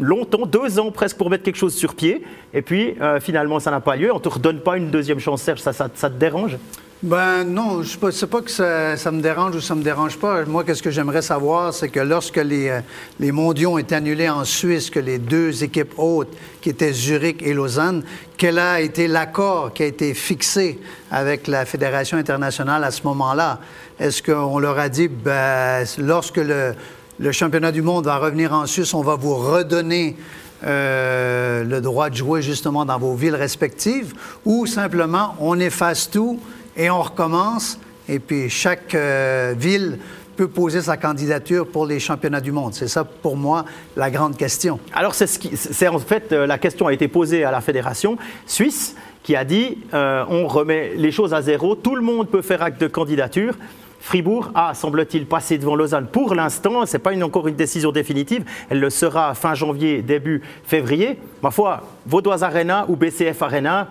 longtemps, 0.00 0.46
deux 0.46 0.78
ans 0.78 0.90
presque 0.90 1.16
pour 1.16 1.30
mettre 1.30 1.44
quelque 1.44 1.56
chose 1.56 1.74
sur 1.74 1.94
pied, 1.94 2.24
et 2.54 2.62
puis 2.62 2.94
euh, 3.00 3.20
finalement 3.20 3.60
ça 3.60 3.70
n'a 3.70 3.80
pas 3.80 3.96
lieu. 3.96 4.12
On 4.12 4.16
ne 4.16 4.20
te 4.20 4.28
redonne 4.28 4.60
pas 4.60 4.76
une 4.76 4.90
deuxième 4.90 5.20
chance, 5.20 5.42
Serge, 5.42 5.60
ça, 5.60 5.72
ça, 5.72 5.88
te 5.88 6.18
dérange? 6.18 6.56
Ben 7.00 7.44
non, 7.44 7.84
je 7.84 7.96
ne 7.96 8.26
pas 8.26 8.40
que 8.42 8.50
ça, 8.50 9.10
me 9.12 9.20
dérange 9.20 9.54
ou 9.54 9.60
ça 9.60 9.76
me 9.76 9.84
dérange 9.84 10.16
pas. 10.18 10.44
Moi, 10.44 10.64
qu'est-ce 10.64 10.82
que 10.82 10.90
j'aimerais 10.90 11.22
savoir, 11.22 11.72
c'est 11.72 11.90
que 11.90 12.00
lorsque 12.00 12.38
les, 12.38 12.68
euh, 12.70 12.80
les 13.20 13.30
mondiaux 13.30 13.74
ont 13.74 13.78
été 13.78 13.94
annulés 13.94 14.28
en 14.28 14.44
Suisse, 14.44 14.90
que 14.90 14.98
les 14.98 15.18
deux 15.18 15.62
équipes 15.62 15.94
hautes, 15.96 16.36
qui 16.60 16.70
étaient 16.70 16.92
Zurich 16.92 17.40
et 17.42 17.54
Lausanne, 17.54 18.02
quel 18.36 18.58
a 18.58 18.80
été 18.80 19.06
l'accord 19.06 19.72
qui 19.72 19.84
a 19.84 19.86
été 19.86 20.12
fixé 20.12 20.80
avec 21.12 21.46
la 21.46 21.64
Fédération 21.64 22.18
internationale 22.18 22.82
à 22.82 22.90
ce 22.90 23.02
moment-là? 23.04 23.60
Est-ce 24.00 24.20
qu'on 24.20 24.58
leur 24.58 24.78
a 24.78 24.88
dit, 24.88 25.06
ben, 25.06 25.84
lorsque 25.98 26.38
le, 26.38 26.74
le 27.18 27.32
championnat 27.32 27.72
du 27.72 27.82
monde 27.82 28.04
va 28.04 28.18
revenir 28.18 28.52
en 28.52 28.66
Suisse, 28.66 28.94
on 28.94 29.02
va 29.02 29.16
vous 29.16 29.34
redonner 29.34 30.16
euh, 30.64 31.64
le 31.64 31.80
droit 31.80 32.10
de 32.10 32.16
jouer 32.16 32.42
justement 32.42 32.84
dans 32.84 32.98
vos 32.98 33.14
villes 33.14 33.34
respectives, 33.34 34.14
ou 34.44 34.66
simplement 34.66 35.34
on 35.40 35.58
efface 35.58 36.10
tout 36.10 36.40
et 36.76 36.90
on 36.90 37.02
recommence, 37.02 37.78
et 38.08 38.20
puis 38.20 38.48
chaque 38.48 38.94
euh, 38.94 39.54
ville 39.56 39.98
peut 40.36 40.48
poser 40.48 40.80
sa 40.82 40.96
candidature 40.96 41.66
pour 41.66 41.86
les 41.86 41.98
championnats 41.98 42.40
du 42.40 42.52
monde. 42.52 42.72
C'est 42.72 42.86
ça, 42.86 43.02
pour 43.02 43.36
moi, 43.36 43.64
la 43.96 44.08
grande 44.10 44.36
question. 44.36 44.78
Alors, 44.92 45.14
c'est 45.14 45.26
ce 45.26 45.84
en 45.86 45.98
fait 45.98 46.32
euh, 46.32 46.46
la 46.46 46.58
question 46.58 46.86
a 46.86 46.92
été 46.92 47.08
posée 47.08 47.42
à 47.42 47.50
la 47.50 47.60
fédération 47.60 48.16
suisse 48.46 48.94
qui 49.24 49.34
a 49.34 49.44
dit 49.44 49.78
on 49.92 50.46
remet 50.46 50.92
les 50.96 51.12
choses 51.12 51.34
à 51.34 51.42
zéro, 51.42 51.74
tout 51.74 51.94
le 51.94 52.00
monde 52.00 52.28
peut 52.30 52.40
faire 52.40 52.62
acte 52.62 52.80
de 52.80 52.86
candidature. 52.86 53.56
Fribourg 54.00 54.50
a, 54.54 54.74
semble-t-il, 54.74 55.26
passé 55.26 55.58
devant 55.58 55.76
Lausanne 55.76 56.06
pour 56.06 56.34
l'instant. 56.34 56.86
Ce 56.86 56.96
n'est 56.96 57.02
pas 57.02 57.16
encore 57.22 57.48
une 57.48 57.56
décision 57.56 57.92
définitive. 57.92 58.44
Elle 58.70 58.80
le 58.80 58.90
sera 58.90 59.34
fin 59.34 59.54
janvier, 59.54 60.02
début 60.02 60.42
février. 60.64 61.18
Ma 61.42 61.50
foi, 61.50 61.82
Vaudois 62.06 62.42
Arena 62.42 62.86
ou 62.88 62.96
BCF 62.96 63.42
Arena, 63.42 63.88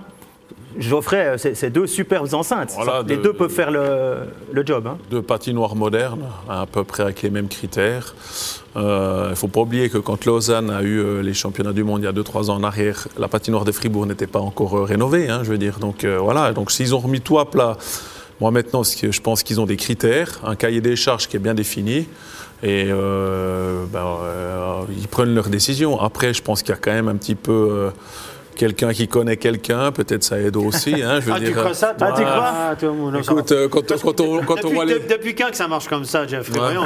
Geoffrey, 0.78 1.38
c'est 1.38 1.70
deux 1.70 1.88
superbes 1.88 2.34
enceintes. 2.34 2.76
les 3.08 3.18
deux 3.18 3.34
peuvent 3.34 3.52
faire 3.52 3.72
le, 3.72 4.66
job. 4.66 4.88
Hein. 4.88 4.98
Deux 5.10 5.22
patinoires 5.22 5.76
modernes, 5.76 6.26
à 6.48 6.66
peu 6.66 6.84
près 6.84 7.04
avec 7.04 7.22
les 7.22 7.30
mêmes 7.30 7.48
critères. 7.48 8.16
Euh, 8.76 9.26
il 9.28 9.30
ne 9.32 9.36
faut 9.36 9.48
pas 9.48 9.62
oublier 9.62 9.90
que 9.90 9.98
quand 9.98 10.26
Lausanne 10.26 10.70
a 10.70 10.84
eu 10.84 11.00
euh, 11.00 11.22
les 11.22 11.34
championnats 11.34 11.74
du 11.74 11.84
monde 11.84 12.02
il 12.02 12.06
y 12.06 12.08
a 12.08 12.12
2-3 12.12 12.52
ans 12.52 12.56
en 12.56 12.64
arrière, 12.64 13.08
la 13.18 13.28
patinoire 13.28 13.66
de 13.66 13.72
Fribourg 13.72 14.06
n'était 14.06 14.28
pas 14.28 14.40
encore 14.40 14.78
euh, 14.78 14.84
rénovée, 14.84 15.30
hein, 15.30 15.40
je 15.44 15.52
veux 15.52 15.58
dire. 15.58 15.80
Donc 15.80 16.06
voilà, 16.06 16.54
donc 16.54 16.70
s'ils 16.70 16.94
ont 16.94 17.00
remis 17.00 17.22
tout 17.22 17.40
à 17.40 17.50
plat 17.50 17.78
moi, 18.40 18.52
maintenant, 18.52 18.84
je 18.84 19.20
pense 19.20 19.42
qu'ils 19.42 19.60
ont 19.60 19.66
des 19.66 19.78
critères, 19.78 20.40
un 20.44 20.56
cahier 20.56 20.82
des 20.82 20.96
charges 20.96 21.28
qui 21.28 21.38
est 21.38 21.40
bien 21.40 21.56
défini. 21.56 22.08
Et 22.64 22.86
euh, 22.88 23.86
ben, 23.92 24.18
euh, 24.24 24.82
ils 24.98 25.08
prennent 25.08 25.34
leurs 25.34 25.50
décisions. 25.50 26.00
Après, 26.00 26.34
je 26.34 26.42
pense 26.42 26.62
qu'il 26.62 26.72
y 26.72 26.78
a 26.78 26.80
quand 26.80 26.94
même 26.94 27.08
un 27.08 27.16
petit 27.16 27.36
peu 27.36 27.68
euh, 27.72 27.90
quelqu'un 28.58 28.92
qui 28.92 29.08
connaît 29.08 29.38
quelqu'un, 29.38 29.92
peut-être 29.92 30.24
ça 30.24 30.40
aide 30.40 30.58
aussi. 30.58 30.94
Hein, 31.02 31.20
je 31.22 31.26
veux 31.28 31.34
ah, 31.34 31.40
dire. 31.40 31.50
tu 31.50 31.56
crois 31.56 31.74
ça? 31.74 31.94
Toi? 31.98 32.08
Ah, 32.12 32.76
tu 32.78 32.86
crois 32.86 33.12
ah, 33.14 33.20
Écoute, 33.20 33.52
euh, 33.52 33.68
quand, 33.70 33.82
quand, 33.88 34.22
on, 34.22 34.44
quand 34.44 34.56
depuis, 34.56 34.68
on 34.68 34.74
voit 34.74 34.86
les... 34.86 35.00
Depuis 35.00 35.36
quand 35.36 35.50
que 35.50 35.56
ça 35.56 35.68
marche 35.68 35.88
comme 35.88 36.04
ça, 36.04 36.28
Jeff? 36.28 36.50
Voyons, 36.50 36.84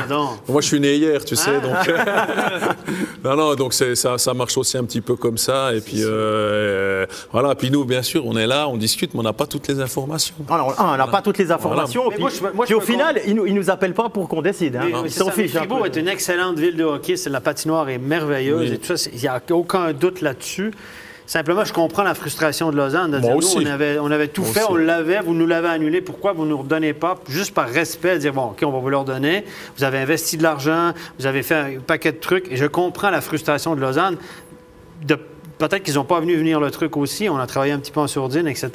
Moi, 0.48 0.62
je 0.62 0.68
suis 0.68 0.80
né 0.80 0.96
hier, 0.96 1.24
tu 1.26 1.36
sais. 1.36 1.60
Donc... 1.62 1.92
non, 3.24 3.36
non, 3.36 3.56
donc 3.56 3.74
ça, 3.74 4.18
ça 4.18 4.34
marche 4.34 4.58
aussi 4.58 4.78
un 4.78 4.84
petit 4.84 5.02
peu 5.02 5.16
comme 5.16 5.38
ça. 5.38 5.74
Et 5.74 5.82
puis, 5.82 6.02
euh, 6.02 7.06
voilà. 7.32 7.56
Puis 7.56 7.72
nous, 7.72 7.86
bien 7.86 8.04
sûr, 8.04 8.26
on 8.26 8.38
est 8.38 8.48
là, 8.48 8.68
on 8.68 8.78
discute, 8.78 9.14
mais 9.14 9.22
on 9.22 9.24
n'a 9.24 9.34
pas 9.34 9.48
toutes 9.48 9.68
les 9.68 9.80
informations. 9.80 10.36
Alors, 10.50 10.76
on 10.78 10.98
n'a 10.98 11.08
pas 11.08 11.22
toutes 11.22 11.38
les 11.38 11.52
informations. 11.52 12.10
Puis, 12.10 12.20
moi, 12.20 12.66
je, 12.68 12.76
au 12.76 12.82
final, 12.82 13.22
ils 13.26 13.36
ne 13.36 13.48
nous, 13.48 13.70
appellent 13.70 13.94
pas 13.94 14.10
pour 14.10 14.28
qu'on 14.28 14.42
décide. 14.42 14.76
Hein. 14.76 14.90
ils 15.06 15.12
s'en 15.12 15.32
fichent. 15.32 15.52
Fribourg 15.54 15.86
est 15.86 15.96
une 15.96 16.08
excellente 16.08 16.60
ville 16.60 16.76
de 16.76 16.84
hockey. 16.84 17.16
La 17.28 17.40
patinoire 17.42 17.90
est 17.90 17.98
merveilleuse. 17.98 18.78
Il 19.14 19.20
n'y 19.20 19.28
a 19.28 19.42
aucun 19.52 19.94
doute 19.94 20.22
là-dessus. 20.22 20.72
Simplement, 21.32 21.64
je 21.64 21.72
comprends 21.72 22.04
la 22.04 22.14
frustration 22.14 22.72
de 22.72 22.76
Lausanne. 22.76 23.12
De 23.12 23.20
dire, 23.20 23.34
nous, 23.34 23.56
on 23.56 23.66
avait, 23.66 23.98
on 24.00 24.12
avait 24.12 24.28
tout 24.28 24.44
fait, 24.44 24.64
on 24.68 24.76
l'avait, 24.76 25.22
vous 25.22 25.34
nous 25.34 25.48
l'avez 25.48 25.70
annulé. 25.70 26.02
Pourquoi 26.02 26.34
vous 26.34 26.44
ne 26.44 26.50
nous 26.50 26.58
redonnez 26.58 26.92
pas, 26.92 27.18
juste 27.30 27.54
par 27.54 27.70
respect, 27.70 28.20
dire, 28.20 28.34
bon, 28.34 28.48
OK, 28.48 28.60
on 28.64 28.70
va 28.70 28.80
vous 28.80 28.90
le 28.90 28.98
redonner. 28.98 29.46
Vous 29.78 29.86
avez 29.86 30.00
investi 30.00 30.36
de 30.36 30.44
l'argent, 30.44 30.92
vous 31.18 31.26
avez 31.26 31.42
fait 31.42 31.56
un 31.56 31.80
paquet 31.80 32.12
de 32.12 32.18
trucs. 32.18 32.52
Et 32.52 32.58
je 32.58 32.66
comprends 32.66 33.12
la 33.12 33.22
frustration 33.22 33.78
de 33.78 33.80
Lausanne 33.80 34.18
de 35.04 35.18
Peut-être 35.62 35.84
qu'ils 35.84 35.94
n'ont 35.94 36.06
pas 36.06 36.20
venu 36.20 36.36
venir 36.36 36.60
le 36.60 36.72
truc 36.72 36.98
aussi. 36.98 37.30
On 37.30 37.38
a 37.38 37.46
travaillé 37.46 37.72
un 37.72 37.78
petit 37.78 37.92
peu 37.92 38.00
en 38.00 38.08
sourdine, 38.08 38.48
etc. 38.48 38.70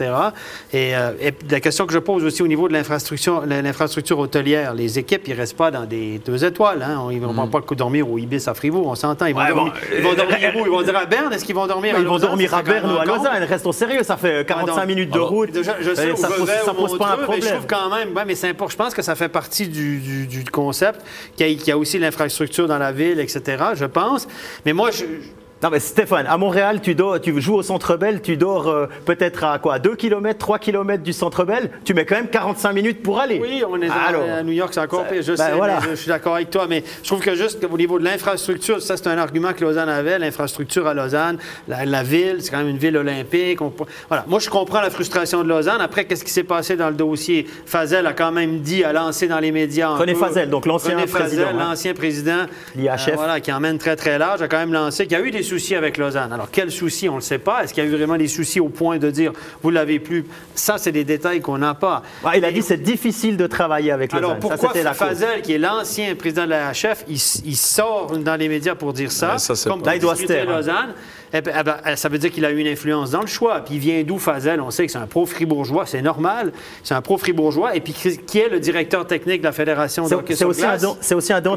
Euh, 0.73 1.13
et, 1.21 1.33
la 1.51 1.59
question 1.59 1.85
que 1.85 1.93
je 1.93 1.99
pose 1.99 2.25
aussi 2.25 2.45
au 2.45 2.47
niveau 2.47 2.69
de 2.69 2.73
l'infrastructure, 2.75 3.45
l'infrastructure 3.45 4.17
hôtelière, 4.21 4.73
les 4.73 4.97
équipes, 4.97 5.23
ils 5.27 5.35
ne 5.35 5.37
restent 5.37 5.57
pas 5.57 5.73
dans 5.73 5.85
des 5.85 6.21
deux 6.25 6.45
étoiles. 6.45 6.83
Hein. 6.83 7.09
Ils 7.11 7.21
ne 7.21 7.27
vont 7.27 7.33
mm. 7.33 7.51
pas 7.51 7.61
dormir 7.75 8.09
au 8.09 8.19
Ibis 8.19 8.47
à 8.47 8.55
Fribourg, 8.55 8.87
on 8.87 8.95
s'entend. 8.95 9.27
Ils 9.27 9.35
vont, 9.35 9.45
dormir, 9.45 9.73
ils 9.97 10.01
vont 10.01 10.15
dormir 10.15 10.39
où? 10.55 10.61
Ils 10.61 10.71
vont 10.71 10.83
dormir 10.83 10.97
à 10.97 11.07
Berne? 11.07 11.33
Est-ce 11.33 11.45
qu'ils 11.45 11.57
vont 11.57 11.67
dormir 11.67 11.97
à 11.97 11.99
Ils 11.99 12.07
vont 12.07 12.19
dormir 12.19 12.55
à 12.55 12.63
Berne 12.63 12.89
ou 12.93 12.99
à 12.99 13.05
Lausanne. 13.05 13.43
Restons 13.43 13.73
sérieux, 13.73 14.05
ça 14.05 14.17
fait 14.17 14.47
45 14.47 14.87
minutes 14.87 15.11
de 15.11 15.19
route. 15.19 15.51
je 15.53 15.63
sais, 15.63 16.15
ça 16.15 16.29
ne 16.29 16.77
pose, 16.77 16.99
pas 16.99 17.15
un 17.15 17.17
problème. 17.17 17.41
Mais 17.41 17.49
je 17.49 17.55
trouve 17.55 17.67
quand 17.67 17.91
même, 17.91 18.11
mais 18.25 18.37
c'est 18.37 18.51
important. 18.51 18.71
Je 18.71 18.77
pense 18.77 18.95
que 18.95 19.03
ça 19.03 19.17
fait 19.17 19.29
partie 19.29 19.67
du, 19.67 20.45
concept, 20.53 21.01
qu'il 21.37 21.67
y, 21.67 21.73
a 21.73 21.77
aussi 21.77 21.99
l'infrastructure 21.99 22.69
dans 22.69 22.79
la 22.79 22.93
ville, 22.93 23.19
etc., 23.19 23.43
je 23.75 23.87
pense. 23.87 24.29
Mais 24.65 24.73
moi, 24.73 24.93
je 24.93 25.05
non 25.63 25.71
mais 25.71 25.81
Stéphane, 25.81 26.27
à 26.27 26.37
Montréal, 26.37 26.81
tu, 26.83 26.95
dors, 26.95 27.19
tu 27.19 27.41
joues 27.41 27.55
au 27.55 27.63
Centre 27.63 27.97
Bell, 27.97 28.21
tu 28.21 28.37
dors 28.37 28.69
euh, 28.69 28.87
peut-être 29.07 29.43
à 29.43 29.59
quoi 29.59 29.79
2 29.79 29.97
km, 29.97 30.39
3 30.39 30.59
km 30.59 31.03
du 31.03 31.15
Centre 31.15 31.45
Bell, 31.45 31.71
tu 31.83 31.95
mets 31.95 32.05
quand 32.05 32.17
même 32.17 32.29
45 32.29 32.73
minutes 32.75 33.03
pour 33.03 33.19
aller. 33.19 33.41
Oui, 33.41 33.63
on 33.67 33.81
est 33.81 33.89
à 33.89 34.43
New 34.43 34.53
York, 34.53 34.75
c'est 34.75 34.81
encore 34.81 35.07
pire, 35.07 35.23
je 35.23 35.33
ben 35.33 35.37
sais, 35.37 35.91
je, 35.91 35.95
suis 35.95 36.09
d'accord 36.09 36.35
avec 36.35 36.51
toi, 36.51 36.67
mais 36.69 36.85
je 37.03 37.09
trouve 37.09 37.21
que 37.21 37.35
juste 37.35 37.67
au 37.71 37.77
niveau 37.79 37.99
de 37.99 38.05
l'infrastructure, 38.05 38.83
ça 38.83 38.99
c'est 38.99 39.07
un 39.07 39.17
argument 39.17 39.55
que 39.55 39.65
Lausanne 39.65 39.89
avait, 39.89 40.19
l'infrastructure 40.19 40.87
à 40.87 40.93
Lausanne, 40.93 41.39
la, 41.69 42.03
ville, 42.03 42.37
c'est 42.41 42.51
quand 42.51 42.59
même 42.59 42.69
une 42.69 42.77
ville 42.77 42.97
olympique. 42.99 43.59
voilà, 44.09 44.25
moi 44.27 44.41
je 44.41 44.51
comprends 44.51 44.83
la 44.83 44.91
frustration 44.91 45.43
de 45.43 45.49
Lausanne. 45.49 45.81
Après, 45.81 46.05
qu'est-ce 46.05 46.25
qui 46.25 46.33
s'est 46.33 46.45
passé 46.45 46.77
dans 46.77 46.89
le 46.89 46.95
dossier? 46.95 47.47
Fazel 47.65 48.07
a 48.07 48.13
quand 48.13 48.31
même 48.31 48.61
dit, 48.61 48.85
a 48.85 48.93
lancé 48.93 49.27
dans 49.27 49.39
les 49.39 49.53
médias... 49.53 49.97
René 49.97 50.15
Fazel, 50.15 50.51
donc 50.51 50.67
l'ancien 50.67 50.97
président. 51.07 51.45
Hein. 51.49 51.71
l'ancien 51.71 51.95
président, 51.95 52.45
l'IHF. 52.75 53.09
Euh, 53.09 53.13
voilà, 53.15 53.41
qui 53.41 53.51
emmène 53.53 53.79
très 53.79 53.97
très 53.97 54.19
large, 54.19 54.43
a 54.43 54.49
quand 54.49 54.59
même 54.59 54.73
lancé, 54.73 55.07
qu'il 55.07 55.17
y 55.17 55.21
a 55.21 55.25
eu 55.25 55.31
des 55.31 55.46
soucis 55.47 55.75
avec 55.75 55.97
Lausanne. 55.97 56.33
Alors, 56.33 56.51
quels 56.51 56.71
soucis, 56.71 57.09
on 57.09 57.13
ne 57.13 57.19
le 57.19 57.23
sait 57.23 57.39
pas. 57.39 57.63
Est-ce 57.63 57.73
qu'il 57.73 57.85
y 57.85 57.87
a 57.87 57.91
eu 57.91 57.95
vraiment 57.95 58.17
des 58.17 58.29
soucis 58.29 58.61
au 58.61 58.69
point 58.69 58.99
de 58.99 59.11
dire, 59.11 59.33
vous 59.63 59.71
l'avez 59.71 59.99
plus? 59.99 60.25
Ça, 60.55 60.79
c'est 60.79 60.93
des 60.93 61.05
détails 61.05 61.41
qu'on 61.41 61.59
n'a 61.59 61.75
pas. 61.75 62.03
il 62.35 62.45
a 62.45 62.53
dit 62.53 62.63
c'est 62.63 62.83
difficile 62.83 63.37
de 63.37 63.47
travailler 63.47 63.91
avec 63.91 64.13
Lausanne. 64.13 64.31
Alors, 64.31 64.39
pourquoi 64.39 64.73
ça, 64.73 64.93
Fazel, 64.93 65.43
qui 65.43 65.53
est 65.53 65.59
l'ancien 65.59 66.15
président 66.15 66.45
de 66.45 66.51
la 66.51 66.73
HF, 66.73 67.05
il, 67.09 67.57
sort 67.57 68.17
dans 68.19 68.37
les 68.37 68.49
médias 68.49 68.75
pour 68.75 68.93
dire 68.93 69.13
ça, 69.13 69.37
comme 69.65 69.83
là, 69.85 69.97
il 69.97 70.01
doit 70.01 70.17
se 70.17 70.25
taire. 70.25 70.49
Hein. 70.49 70.57
Lausanne? 70.57 70.95
Ça 71.33 72.09
veut 72.09 72.19
dire 72.19 72.31
qu'il 72.31 72.45
a 72.45 72.51
eu 72.51 72.59
une 72.59 72.67
influence 72.67 73.11
dans 73.11 73.21
le 73.21 73.27
choix. 73.27 73.61
Puis 73.61 73.75
il 73.75 73.81
vient 73.81 74.03
d'où 74.03 74.19
Fazel? 74.19 74.61
On 74.61 74.71
sait 74.71 74.87
que 74.87 74.93
c'est 74.93 74.99
un 74.99 75.07
pro-fribourgeois, 75.07 75.87
c'est 75.87 76.03
normal. 76.03 76.53
C'est 76.83 76.95
un 76.95 77.03
pro-fribourgeois. 77.03 77.77
Et 77.77 77.81
puis 77.81 77.93
qui 77.93 78.39
est 78.39 78.49
le 78.49 78.61
directeur 78.61 79.07
technique 79.07 79.41
de 79.41 79.47
la 79.47 79.53
Fédération 79.53 80.07
de 80.07 80.15
aussi 80.15 80.37
C'est 81.01 81.15
aussi 81.15 81.33
un 81.33 81.41
don. 81.41 81.57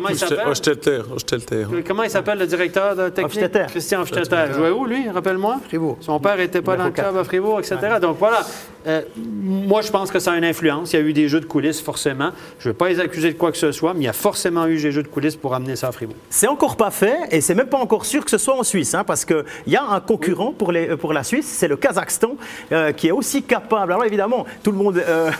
Comment 1.85 2.03
il 2.03 2.09
s'appelle? 2.09 2.39
Le 2.39 2.47
directeur 2.47 3.13
technique? 3.13 3.67
Christian 3.67 4.01
Hofstetter. 4.01 4.45
Jouait 4.53 4.71
où, 4.71 4.85
lui? 4.85 5.09
Rappelle-moi. 5.09 5.59
Fribourg. 5.67 5.97
Son 6.01 6.19
père 6.19 6.37
n'était 6.37 6.61
pas 6.61 6.75
dans 6.75 6.85
le 6.85 6.91
club 6.91 7.17
à 7.17 7.23
Fribourg, 7.23 7.59
etc. 7.59 7.77
Donc 8.01 8.17
voilà. 8.19 8.41
Euh, 8.87 9.01
moi, 9.17 9.81
je 9.81 9.91
pense 9.91 10.09
que 10.09 10.19
ça 10.19 10.31
a 10.31 10.37
une 10.37 10.45
influence. 10.45 10.93
Il 10.93 10.99
y 10.99 10.99
a 10.99 11.05
eu 11.05 11.11
des 11.11 11.27
jeux 11.27 11.41
de 11.41 11.45
coulisses, 11.45 11.81
forcément. 11.81 12.31
Je 12.59 12.69
ne 12.69 12.71
veux 12.71 12.77
pas 12.77 12.87
les 12.89 12.99
accuser 12.99 13.33
de 13.33 13.37
quoi 13.37 13.51
que 13.51 13.57
ce 13.57 13.71
soit, 13.73 13.93
mais 13.93 14.01
il 14.01 14.05
y 14.05 14.09
a 14.09 14.13
forcément 14.13 14.65
eu 14.67 14.81
des 14.81 14.91
jeux 14.91 15.03
de 15.03 15.07
coulisses 15.07 15.35
pour 15.35 15.53
amener 15.53 15.75
ça 15.75 15.89
à 15.89 15.91
Fribourg. 15.91 16.15
C'est 16.29 16.47
encore 16.47 16.77
pas 16.77 16.89
fait 16.91 17.17
et 17.31 17.41
c'est 17.41 17.55
même 17.55 17.67
pas 17.67 17.77
encore 17.77 18.05
sûr 18.05 18.23
que 18.23 18.31
ce 18.31 18.37
soit 18.37 18.57
en 18.57 18.63
Suisse, 18.63 18.93
hein, 18.93 19.03
parce 19.03 19.25
qu'il 19.63 19.73
y 19.73 19.75
a 19.75 19.83
un 19.83 19.99
concurrent 19.99 20.53
pour, 20.57 20.71
les, 20.71 20.97
pour 20.97 21.13
la 21.13 21.23
Suisse, 21.23 21.47
c'est 21.47 21.67
le 21.67 21.75
Kazakhstan, 21.75 22.35
euh, 22.71 22.91
qui 22.91 23.07
est 23.07 23.11
aussi 23.11 23.43
capable. 23.43 23.93
Alors 23.93 24.05
évidemment, 24.05 24.45
tout 24.63 24.71
le 24.71 24.77
monde. 24.77 24.97
Euh, 24.97 25.31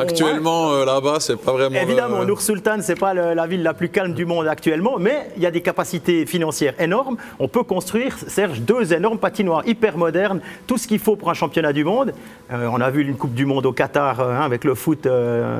actuellement, 0.00 0.84
là-bas, 0.84 1.18
c'est 1.20 1.36
pas 1.36 1.52
vraiment. 1.52 1.80
Évidemment, 1.80 2.24
Nour 2.24 2.40
Sultan, 2.40 2.78
c'est 2.80 2.98
pas 2.98 3.14
la 3.14 3.46
ville 3.46 3.62
la 3.62 3.74
plus 3.74 3.88
calme 3.88 4.14
du 4.14 4.24
monde 4.24 4.46
actuellement, 4.48 4.98
mais 4.98 5.30
il 5.36 5.42
y 5.42 5.46
a 5.46 5.50
des 5.50 5.62
capacités 5.62 6.26
financières 6.26 6.74
énormes. 6.80 7.16
On 7.38 7.48
peut 7.48 7.62
construire, 7.62 8.16
Serge, 8.26 8.60
deux 8.60 8.92
énormes 8.92 9.18
patinoires 9.18 9.66
hyper 9.66 9.96
modernes, 9.96 10.40
tout 10.66 10.78
ce 10.78 10.86
qu'il 10.86 10.98
faut 10.98 11.16
pour 11.16 11.30
un 11.30 11.34
championnat 11.34 11.72
du 11.72 11.84
monde. 11.84 12.12
on 12.50 12.80
a 12.80 12.90
vu 12.90 13.02
une 13.02 13.16
Coupe 13.16 13.34
du 13.34 13.46
Monde 13.46 13.66
au 13.66 13.72
Qatar 13.72 14.20
hein, 14.20 14.40
avec 14.42 14.64
le 14.64 14.74
foot 14.74 15.06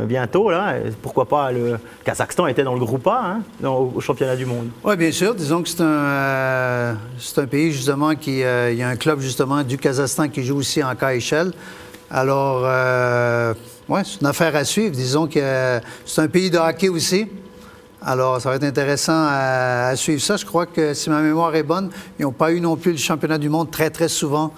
bientôt. 0.07 0.51
Là. 0.51 0.75
Pourquoi 1.03 1.27
pas 1.27 1.53
le 1.53 1.79
Kazakhstan 2.05 2.47
était 2.47 2.65
dans 2.65 2.75
le 2.75 2.81
groupe 2.81 3.07
A 3.07 3.39
hein, 3.63 3.69
au, 3.69 4.01
championnat 4.01 4.37
du 4.37 4.47
monde. 4.47 4.69
Oui, 4.85 4.97
bien 4.97 5.13
sûr. 5.13 5.35
Disons 5.35 5.63
que 5.63 5.69
c'est 5.69 5.81
un, 5.81 5.87
euh, 5.87 6.95
c'est 7.19 7.41
un 7.41 7.47
pays 7.47 7.73
justement 7.83 8.15
qui 8.15 8.45
euh, 8.45 8.71
il 8.71 8.79
y 8.79 8.83
a 8.83 8.89
un 8.89 8.95
club 8.95 9.19
justement 9.19 9.65
du 9.65 9.77
Kazakhstan 9.77 10.29
qui 10.29 10.45
joue 10.45 10.57
aussi 10.57 10.85
en 10.85 10.95
KHL. 10.95 11.51
Alors, 12.13 12.63
euh, 12.65 13.55
ouais, 13.89 14.03
c'est 14.05 14.21
une 14.21 14.29
affaire 14.29 14.55
à 14.55 14.63
suivre. 14.63 14.95
Disons 14.95 15.27
que 15.27 15.81
c'est 16.07 16.21
un 16.21 16.29
pays 16.29 16.49
de 16.49 16.59
hockey 16.59 16.89
aussi. 16.89 17.27
Alors, 18.01 18.41
ça 18.41 18.51
va 18.51 18.57
être 18.57 18.65
intéressant 18.65 19.27
à, 19.29 19.95
suivre 19.97 20.23
ça. 20.23 20.37
Je 20.37 20.45
crois 20.45 20.67
que 20.67 20.95
si 20.95 21.11
ma 21.11 21.23
mémoire 21.23 21.57
est 21.57 21.65
bonne, 21.65 21.91
ils 22.21 22.23
n'ont 22.23 22.31
pas 22.31 22.53
eu 22.53 22.61
non 22.61 22.77
plus 22.77 22.93
le 22.93 22.99
championnat 22.99 23.39
du 23.39 23.49
monde 23.49 23.71
très, 23.71 23.91
très 23.91 24.09
souvent. 24.09 24.53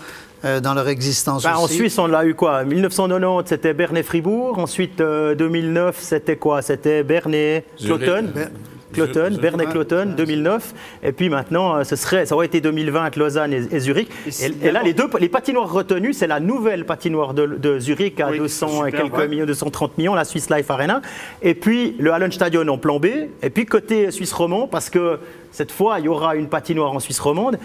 dans 0.62 0.74
leur 0.74 0.88
existence 0.88 1.44
ben, 1.44 1.54
aussi. 1.54 1.62
En 1.62 1.68
Suisse, 1.68 1.98
on 1.98 2.06
l'a 2.06 2.26
eu 2.26 2.34
quoi? 2.34 2.64
1990, 2.64 3.48
c'était 3.48 3.72
Bernay-Fribourg. 3.72 4.58
Ensuite, 4.58 4.98
2009, 4.98 5.96
c'était 5.98 6.36
quoi? 6.36 6.60
C'était 6.60 7.02
Bernay-Cloton. 7.02 8.26
Cloton, 8.94 9.36
Bernet 9.40 9.68
Cloton, 9.68 10.14
2009. 10.16 10.74
Et 11.02 11.12
puis 11.12 11.28
maintenant, 11.28 11.76
euh, 11.76 11.84
ce 11.84 11.96
serait, 11.96 12.26
ça 12.26 12.34
aurait 12.34 12.46
été 12.46 12.60
2020 12.60 13.16
Lausanne 13.16 13.52
et, 13.52 13.78
Zurich. 13.78 14.08
Et, 14.62 14.70
là, 14.70 14.82
les 14.82 14.94
deux 14.94 15.08
les 15.20 15.28
patinoires 15.28 15.70
retenues, 15.70 16.12
c'est 16.12 16.26
la 16.26 16.40
nouvelle 16.40 16.86
patinoire 16.86 17.34
de, 17.34 17.78
Zurich 17.78 18.20
à 18.20 18.30
200 18.30 18.86
et 18.86 18.92
quelques 18.92 19.28
millions, 19.28 19.46
230 19.46 19.98
millions, 19.98 20.14
la 20.14 20.24
Swiss 20.24 20.50
Life 20.50 20.70
Arena. 20.70 21.02
Et 21.42 21.54
puis 21.54 21.96
le 21.98 22.12
Hallenstadion 22.12 22.66
en 22.68 22.78
plan 22.78 22.98
B. 22.98 23.06
Et 23.42 23.50
puis 23.50 23.66
côté 23.66 24.10
Suisse 24.10 24.32
romand, 24.32 24.66
parce 24.66 24.90
que 24.90 25.18
cette 25.50 25.70
fois, 25.70 26.00
il 26.00 26.06
y 26.06 26.08
aura 26.08 26.34
une 26.36 26.48
patinoire 26.48 26.92
en 26.92 27.00
Suisse 27.00 27.20
romande. 27.20 27.58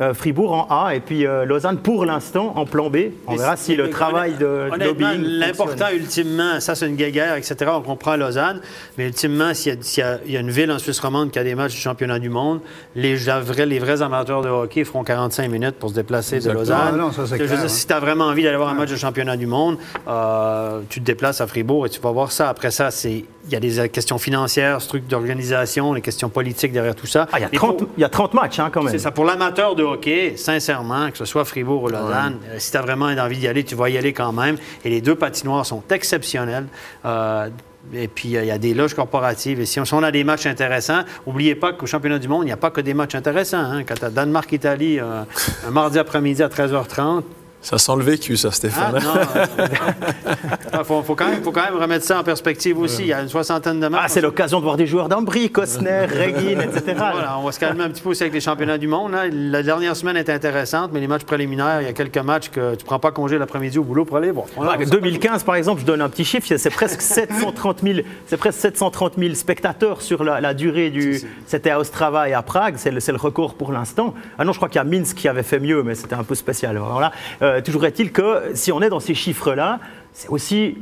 Euh, 0.00 0.12
Fribourg 0.12 0.52
en 0.52 0.66
A 0.70 0.94
et 0.96 1.00
puis 1.00 1.24
euh, 1.24 1.44
Lausanne 1.44 1.78
pour 1.78 2.04
l'instant 2.04 2.52
en 2.56 2.66
plan 2.66 2.90
B. 2.90 2.96
On 3.28 3.36
verra 3.36 3.56
si 3.56 3.76
le 3.76 3.90
travail 3.90 4.34
de 4.34 4.68
lobbying. 4.76 5.22
L'important, 5.22 5.86
ultimement, 5.94 6.58
ça 6.58 6.74
c'est 6.74 6.88
une 6.88 6.96
guéguerre, 6.96 7.36
etc. 7.36 7.70
On 7.74 7.80
comprend 7.80 8.16
Lausanne, 8.16 8.60
mais 8.98 9.06
ultimement, 9.06 9.54
s'il 9.54 9.74
y, 9.74 10.32
y, 10.32 10.36
a 10.36 10.40
une 10.40 10.50
ville 10.50 10.72
en 10.72 10.80
Suisse 10.80 10.98
romande 10.98 11.30
qui 11.30 11.38
a 11.38 11.44
des 11.44 11.54
matchs 11.54 11.74
du 11.74 11.80
championnat 11.80 12.18
du 12.18 12.28
monde, 12.28 12.60
les, 12.96 13.14
vrais, 13.14 13.66
les 13.66 13.78
vrais 13.78 14.02
amateurs 14.02 14.42
de 14.42 14.48
hockey 14.48 14.84
feront 14.84 15.04
45 15.04 15.48
minutes 15.48 15.76
pour 15.76 15.90
se 15.90 15.94
déplacer 15.94 16.40
de 16.40 16.50
Lausanne. 16.50 17.00
Ah 17.00 17.68
si 17.68 17.86
tu 17.86 17.92
as 17.92 18.00
vraiment 18.00 18.24
envie 18.24 18.42
d'aller 18.42 18.56
voir 18.56 18.70
un 18.70 18.74
match 18.74 18.90
de 18.90 18.96
championnat 18.96 19.36
du 19.36 19.46
monde, 19.46 19.78
euh, 20.08 20.80
tu 20.88 21.00
te 21.00 21.04
déplaces 21.04 21.40
à 21.40 21.46
Fribourg 21.46 21.86
et 21.86 21.90
tu 21.90 22.00
vas 22.00 22.10
voir 22.10 22.32
ça. 22.32 22.48
Après 22.48 22.70
ça, 22.70 22.90
c'est 22.90 23.24
il 23.46 23.52
y 23.52 23.56
a 23.56 23.60
des 23.60 23.88
questions 23.90 24.18
financières, 24.18 24.78
trucs 24.86 25.06
d'organisation, 25.06 25.92
les 25.92 26.00
questions 26.00 26.28
politiques 26.28 26.72
derrière 26.72 26.94
tout 26.94 27.06
ça. 27.06 27.28
Ah, 27.32 27.38
il, 27.38 27.42
y 27.42 27.44
a 27.44 27.50
30, 27.50 27.84
il 27.96 28.00
y 28.00 28.04
a 28.04 28.08
30 28.08 28.34
matchs 28.34 28.58
hein, 28.58 28.70
quand 28.72 28.82
même. 28.82 28.92
C'est 28.92 28.98
ça. 28.98 29.10
Pour 29.10 29.24
l'amateur 29.24 29.74
de 29.74 29.83
hockey, 29.84 30.34
sincèrement, 30.36 31.10
que 31.10 31.18
ce 31.18 31.24
soit 31.24 31.44
Fribourg 31.44 31.82
ou 31.82 31.88
Lausanne, 31.88 32.38
euh, 32.48 32.56
si 32.58 32.70
tu 32.70 32.76
as 32.76 32.82
vraiment 32.82 33.06
envie 33.06 33.38
d'y 33.38 33.48
aller, 33.48 33.64
tu 33.64 33.74
vas 33.74 33.88
y 33.88 33.98
aller 33.98 34.12
quand 34.12 34.32
même. 34.32 34.56
Et 34.84 34.90
les 34.90 35.00
deux 35.00 35.14
patinoires 35.14 35.66
sont 35.66 35.82
exceptionnelles. 35.90 36.66
Euh, 37.04 37.48
et 37.92 38.08
puis, 38.08 38.30
il 38.30 38.44
y 38.44 38.50
a 38.50 38.58
des 38.58 38.72
loges 38.72 38.94
corporatives. 38.94 39.60
Et 39.60 39.66
si 39.66 39.78
on, 39.78 40.02
a 40.02 40.10
des 40.10 40.24
matchs 40.24 40.46
intéressants, 40.46 41.02
n'oubliez 41.26 41.54
pas 41.54 41.72
qu'au 41.72 41.86
championnat 41.86 42.18
du 42.18 42.28
monde, 42.28 42.42
il 42.44 42.46
n'y 42.46 42.52
a 42.52 42.56
pas 42.56 42.70
que 42.70 42.80
des 42.80 42.94
matchs 42.94 43.14
intéressants. 43.14 43.58
Hein. 43.58 43.84
Quand 43.84 43.94
tu 43.94 44.04
as 44.04 44.10
Danemark-Italie 44.10 44.98
euh, 45.00 45.22
un 45.66 45.70
mardi 45.70 45.98
après-midi 45.98 46.42
à 46.42 46.48
13h30, 46.48 47.22
ça 47.64 47.78
sent 47.78 47.92
le 47.96 48.04
vécu, 48.04 48.36
ça, 48.36 48.50
Stéphane. 48.50 49.00
Ah, 49.02 50.80
il 50.80 50.84
faut, 50.84 51.02
faut, 51.02 51.14
quand 51.14 51.26
même, 51.26 51.80
remettre 51.80 52.04
ça 52.04 52.20
en 52.20 52.22
perspective 52.22 52.78
aussi. 52.78 53.02
Il 53.02 53.06
y 53.06 53.12
a 53.14 53.22
une 53.22 53.30
soixantaine 53.30 53.80
de 53.80 53.88
matchs. 53.88 54.02
Ah, 54.04 54.08
c'est 54.08 54.20
l'occasion 54.20 54.58
de 54.58 54.64
voir 54.64 54.76
des 54.76 54.86
joueurs 54.86 55.08
d'Ambry, 55.08 55.50
Cosner, 55.50 56.04
Regin, 56.10 56.60
etc. 56.60 56.94
Voilà, 56.96 57.38
on 57.38 57.44
va 57.44 57.52
se 57.52 57.58
calmer 57.58 57.84
un 57.84 57.88
petit 57.88 58.02
peu 58.02 58.10
aussi 58.10 58.22
avec 58.22 58.34
les 58.34 58.42
championnats 58.42 58.76
du 58.76 58.86
monde. 58.86 59.12
La 59.32 59.62
dernière 59.62 59.96
semaine 59.96 60.18
est 60.18 60.28
intéressante, 60.28 60.90
mais 60.92 61.00
les 61.00 61.06
matchs 61.06 61.24
préliminaires, 61.24 61.80
il 61.80 61.86
y 61.86 61.90
a 61.90 61.94
quelques 61.94 62.18
matchs 62.18 62.50
que 62.50 62.74
tu 62.74 62.82
ne 62.82 62.86
prends 62.86 62.98
pas 62.98 63.12
congé 63.12 63.38
l'après-midi 63.38 63.78
au 63.78 63.84
boulot 63.84 64.04
pour 64.04 64.18
aller 64.18 64.30
voir. 64.30 64.46
2015, 64.84 65.44
par 65.44 65.54
exemple, 65.54 65.80
je 65.80 65.86
donne 65.86 66.02
un 66.02 66.10
petit 66.10 66.26
chiffre, 66.26 66.46
c'est 66.54 66.70
presque 66.70 67.00
730 67.00 67.80
000, 67.82 68.00
presque 68.38 68.60
730 68.60 69.14
000 69.16 69.34
spectateurs 69.34 70.02
sur 70.02 70.22
la, 70.22 70.52
durée 70.52 70.90
du. 70.90 71.18
C'était 71.46 71.70
à 71.70 71.78
Ostrava 71.78 72.28
et 72.28 72.34
à 72.34 72.42
Prague, 72.42 72.74
c'est 72.76 72.90
le, 72.90 73.00
le, 73.06 73.16
record 73.16 73.54
pour 73.54 73.72
l'instant. 73.72 74.12
Ah 74.38 74.44
non, 74.44 74.52
je 74.52 74.58
crois 74.58 74.68
qu'il 74.68 74.78
y 74.78 74.82
a 74.82 74.84
Minsk 74.84 75.16
qui 75.16 75.28
avait 75.28 75.42
fait 75.42 75.60
mieux, 75.60 75.82
mais 75.82 75.94
c'était 75.94 76.14
un 76.14 76.24
peu 76.24 76.34
spécial. 76.34 76.76
Voilà. 76.76 77.10
Euh, 77.40 77.53
euh, 77.54 77.60
toujours 77.60 77.84
est-il 77.84 78.12
que 78.12 78.52
si 78.54 78.72
on 78.72 78.82
est 78.82 78.88
dans 78.88 79.00
ces 79.00 79.14
chiffres-là, 79.14 79.80
c'est 80.12 80.28
aussi 80.28 80.78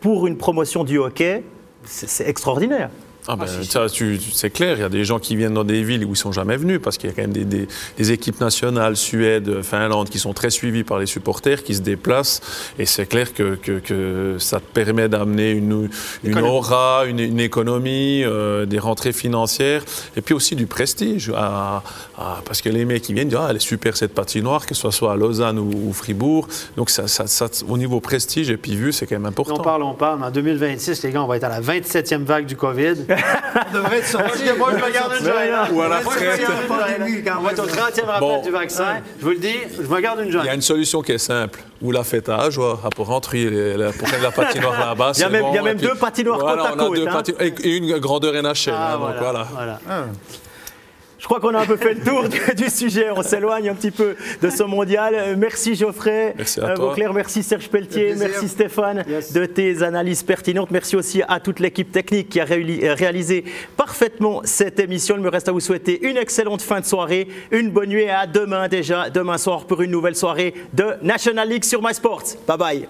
pour 0.00 0.26
une 0.26 0.36
promotion 0.36 0.84
du 0.84 0.98
hockey, 0.98 1.42
c'est 1.84 2.28
extraordinaire. 2.28 2.90
Ah 3.30 3.36
ben, 3.36 3.44
ah, 3.46 3.86
c'est 4.32 4.48
clair, 4.48 4.78
il 4.78 4.80
y 4.80 4.84
a 4.84 4.88
des 4.88 5.04
gens 5.04 5.18
qui 5.18 5.36
viennent 5.36 5.52
dans 5.52 5.64
des 5.64 5.82
villes 5.82 6.02
où 6.06 6.12
ils 6.12 6.16
sont 6.16 6.32
jamais 6.32 6.56
venus 6.56 6.80
parce 6.82 6.96
qu'il 6.96 7.10
y 7.10 7.12
a 7.12 7.14
quand 7.14 7.30
même 7.30 7.32
des, 7.32 8.10
équipes 8.10 8.40
nationales, 8.40 8.96
Suède, 8.96 9.60
Finlande, 9.62 10.08
qui 10.08 10.18
sont 10.18 10.32
très 10.32 10.48
suivies 10.48 10.82
par 10.82 10.98
les 10.98 11.04
supporters, 11.04 11.62
qui 11.62 11.74
se 11.74 11.82
déplacent. 11.82 12.40
Et 12.78 12.86
c'est 12.86 13.04
clair 13.04 13.34
que, 13.34 13.56
que, 13.56 14.36
ça 14.38 14.60
permet 14.60 15.10
d'amener 15.10 15.50
une, 15.50 15.90
une 16.24 16.38
aura, 16.38 17.04
une, 17.06 17.38
économie, 17.38 18.22
euh, 18.24 18.64
des 18.64 18.78
rentrées 18.78 19.12
financières 19.12 19.84
et 20.16 20.22
puis 20.22 20.32
aussi 20.32 20.56
du 20.56 20.66
prestige. 20.66 21.30
parce 22.46 22.62
que 22.62 22.70
les 22.70 22.86
mecs 22.86 23.02
qui 23.02 23.12
viennent 23.12 23.28
disent 23.28 23.38
Ah, 23.38 23.48
elle 23.50 23.56
est 23.56 23.60
super 23.60 23.94
cette 23.98 24.14
patinoire, 24.14 24.64
que 24.64 24.74
ce 24.74 24.90
soit 24.90 25.12
à 25.12 25.16
Lausanne 25.16 25.58
ou, 25.58 25.92
Fribourg. 25.92 26.48
Donc 26.78 26.88
ça, 26.88 27.06
ça, 27.08 27.46
au 27.68 27.76
niveau 27.76 28.00
prestige 28.00 28.48
et 28.48 28.56
puis 28.56 28.74
vue, 28.74 28.92
c'est 28.92 29.06
quand 29.06 29.16
même 29.16 29.26
important. 29.26 29.56
On 29.58 29.62
parle, 29.62 29.82
on 29.82 29.94
parle. 29.94 30.24
En 30.24 30.30
2026, 30.30 31.02
les 31.02 31.10
gars, 31.10 31.22
on 31.22 31.26
va 31.26 31.36
être 31.36 31.44
à 31.44 31.50
la 31.50 31.60
27e 31.60 32.24
vague 32.24 32.46
du 32.46 32.56
COVID. 32.56 32.94
On 33.70 33.74
devrait 33.74 33.98
être 33.98 34.06
sorti. 34.06 34.44
Moi, 34.56 34.70
je 34.72 34.84
me 34.84 34.92
garde 34.92 35.12
une 35.18 35.24
joie. 35.24 35.68
Ou 35.72 35.82
à 35.82 35.88
la 35.88 35.98
retraite. 35.98 36.40
On 37.38 37.42
va 37.42 37.52
être 37.52 37.62
au 37.62 37.66
30e 37.66 38.04
rappel 38.04 38.42
du 38.42 38.50
vaccin. 38.50 39.02
Je 39.18 39.24
vous 39.24 39.30
le 39.30 39.38
dis, 39.38 39.56
je 39.76 39.86
me 39.86 40.00
garde 40.00 40.20
une 40.20 40.30
joie. 40.30 40.42
Il 40.44 40.46
y 40.46 40.50
a 40.50 40.54
une 40.54 40.62
solution 40.62 41.02
qui 41.02 41.12
est 41.12 41.18
simple. 41.18 41.60
Vous 41.80 41.92
la 41.92 42.02
à 42.28 42.50
joie 42.50 42.80
pour 42.96 43.06
rentrer 43.06 43.46
pour 43.98 44.08
la 44.22 44.30
patinoire 44.30 44.78
là-bas. 44.80 45.12
Il 45.14 45.20
y 45.20 45.24
a 45.24 45.28
même, 45.28 45.44
il 45.50 45.54
y 45.54 45.58
a 45.58 45.62
même 45.62 45.78
deux 45.78 45.94
patinoires 45.94 46.38
côte 46.38 46.66
à 46.66 46.76
côte. 46.76 46.98
Hein. 47.08 47.22
Et 47.62 47.76
une 47.76 47.98
grandeur 47.98 48.34
NHL. 48.34 48.72
Ah, 48.74 48.94
hein, 48.94 49.14
voilà. 49.18 49.78
Je 51.18 51.24
crois 51.24 51.40
qu'on 51.40 51.54
a 51.54 51.60
un 51.60 51.66
peu 51.66 51.76
fait 51.76 51.94
le 51.94 52.00
tour 52.00 52.24
du, 52.56 52.70
sujet. 52.70 53.10
On 53.10 53.22
s'éloigne 53.22 53.68
un 53.68 53.74
petit 53.74 53.90
peu 53.90 54.14
de 54.40 54.50
ce 54.50 54.62
mondial. 54.62 55.14
Euh, 55.16 55.34
merci 55.36 55.74
Geoffrey. 55.74 56.34
Merci 56.36 56.60
à 56.60 56.70
euh, 56.70 56.76
toi. 56.76 56.94
Merci 57.12 57.42
Serge 57.42 57.68
Pelletier. 57.68 58.14
Merci 58.16 58.48
Stéphane 58.48 59.04
de 59.34 59.44
tes 59.46 59.82
analyses 59.82 60.22
pertinentes. 60.22 60.70
Merci 60.70 60.94
aussi 60.96 61.22
à 61.26 61.40
toute 61.40 61.58
l'équipe 61.58 61.90
technique 61.90 62.28
qui 62.28 62.40
a 62.40 62.46
euh, 62.48 62.94
réalisé 62.94 63.44
parfaitement 63.76 64.42
cette 64.44 64.78
émission. 64.78 65.16
Il 65.16 65.22
me 65.22 65.28
reste 65.30 65.48
à 65.48 65.52
vous 65.52 65.60
souhaiter 65.60 66.06
une 66.06 66.16
excellente 66.16 66.62
fin 66.62 66.80
de 66.80 66.86
soirée, 66.86 67.28
une 67.50 67.70
bonne 67.70 67.88
nuit 67.88 68.02
et 68.02 68.10
à 68.10 68.26
demain 68.26 68.68
déjà, 68.68 69.10
demain 69.10 69.38
soir 69.38 69.66
pour 69.66 69.82
une 69.82 69.90
nouvelle 69.90 70.16
soirée 70.16 70.54
de 70.72 70.94
National 71.02 71.48
League 71.48 71.64
sur 71.64 71.82
MySports. 71.82 72.36
Bye 72.46 72.58
bye. 72.58 72.88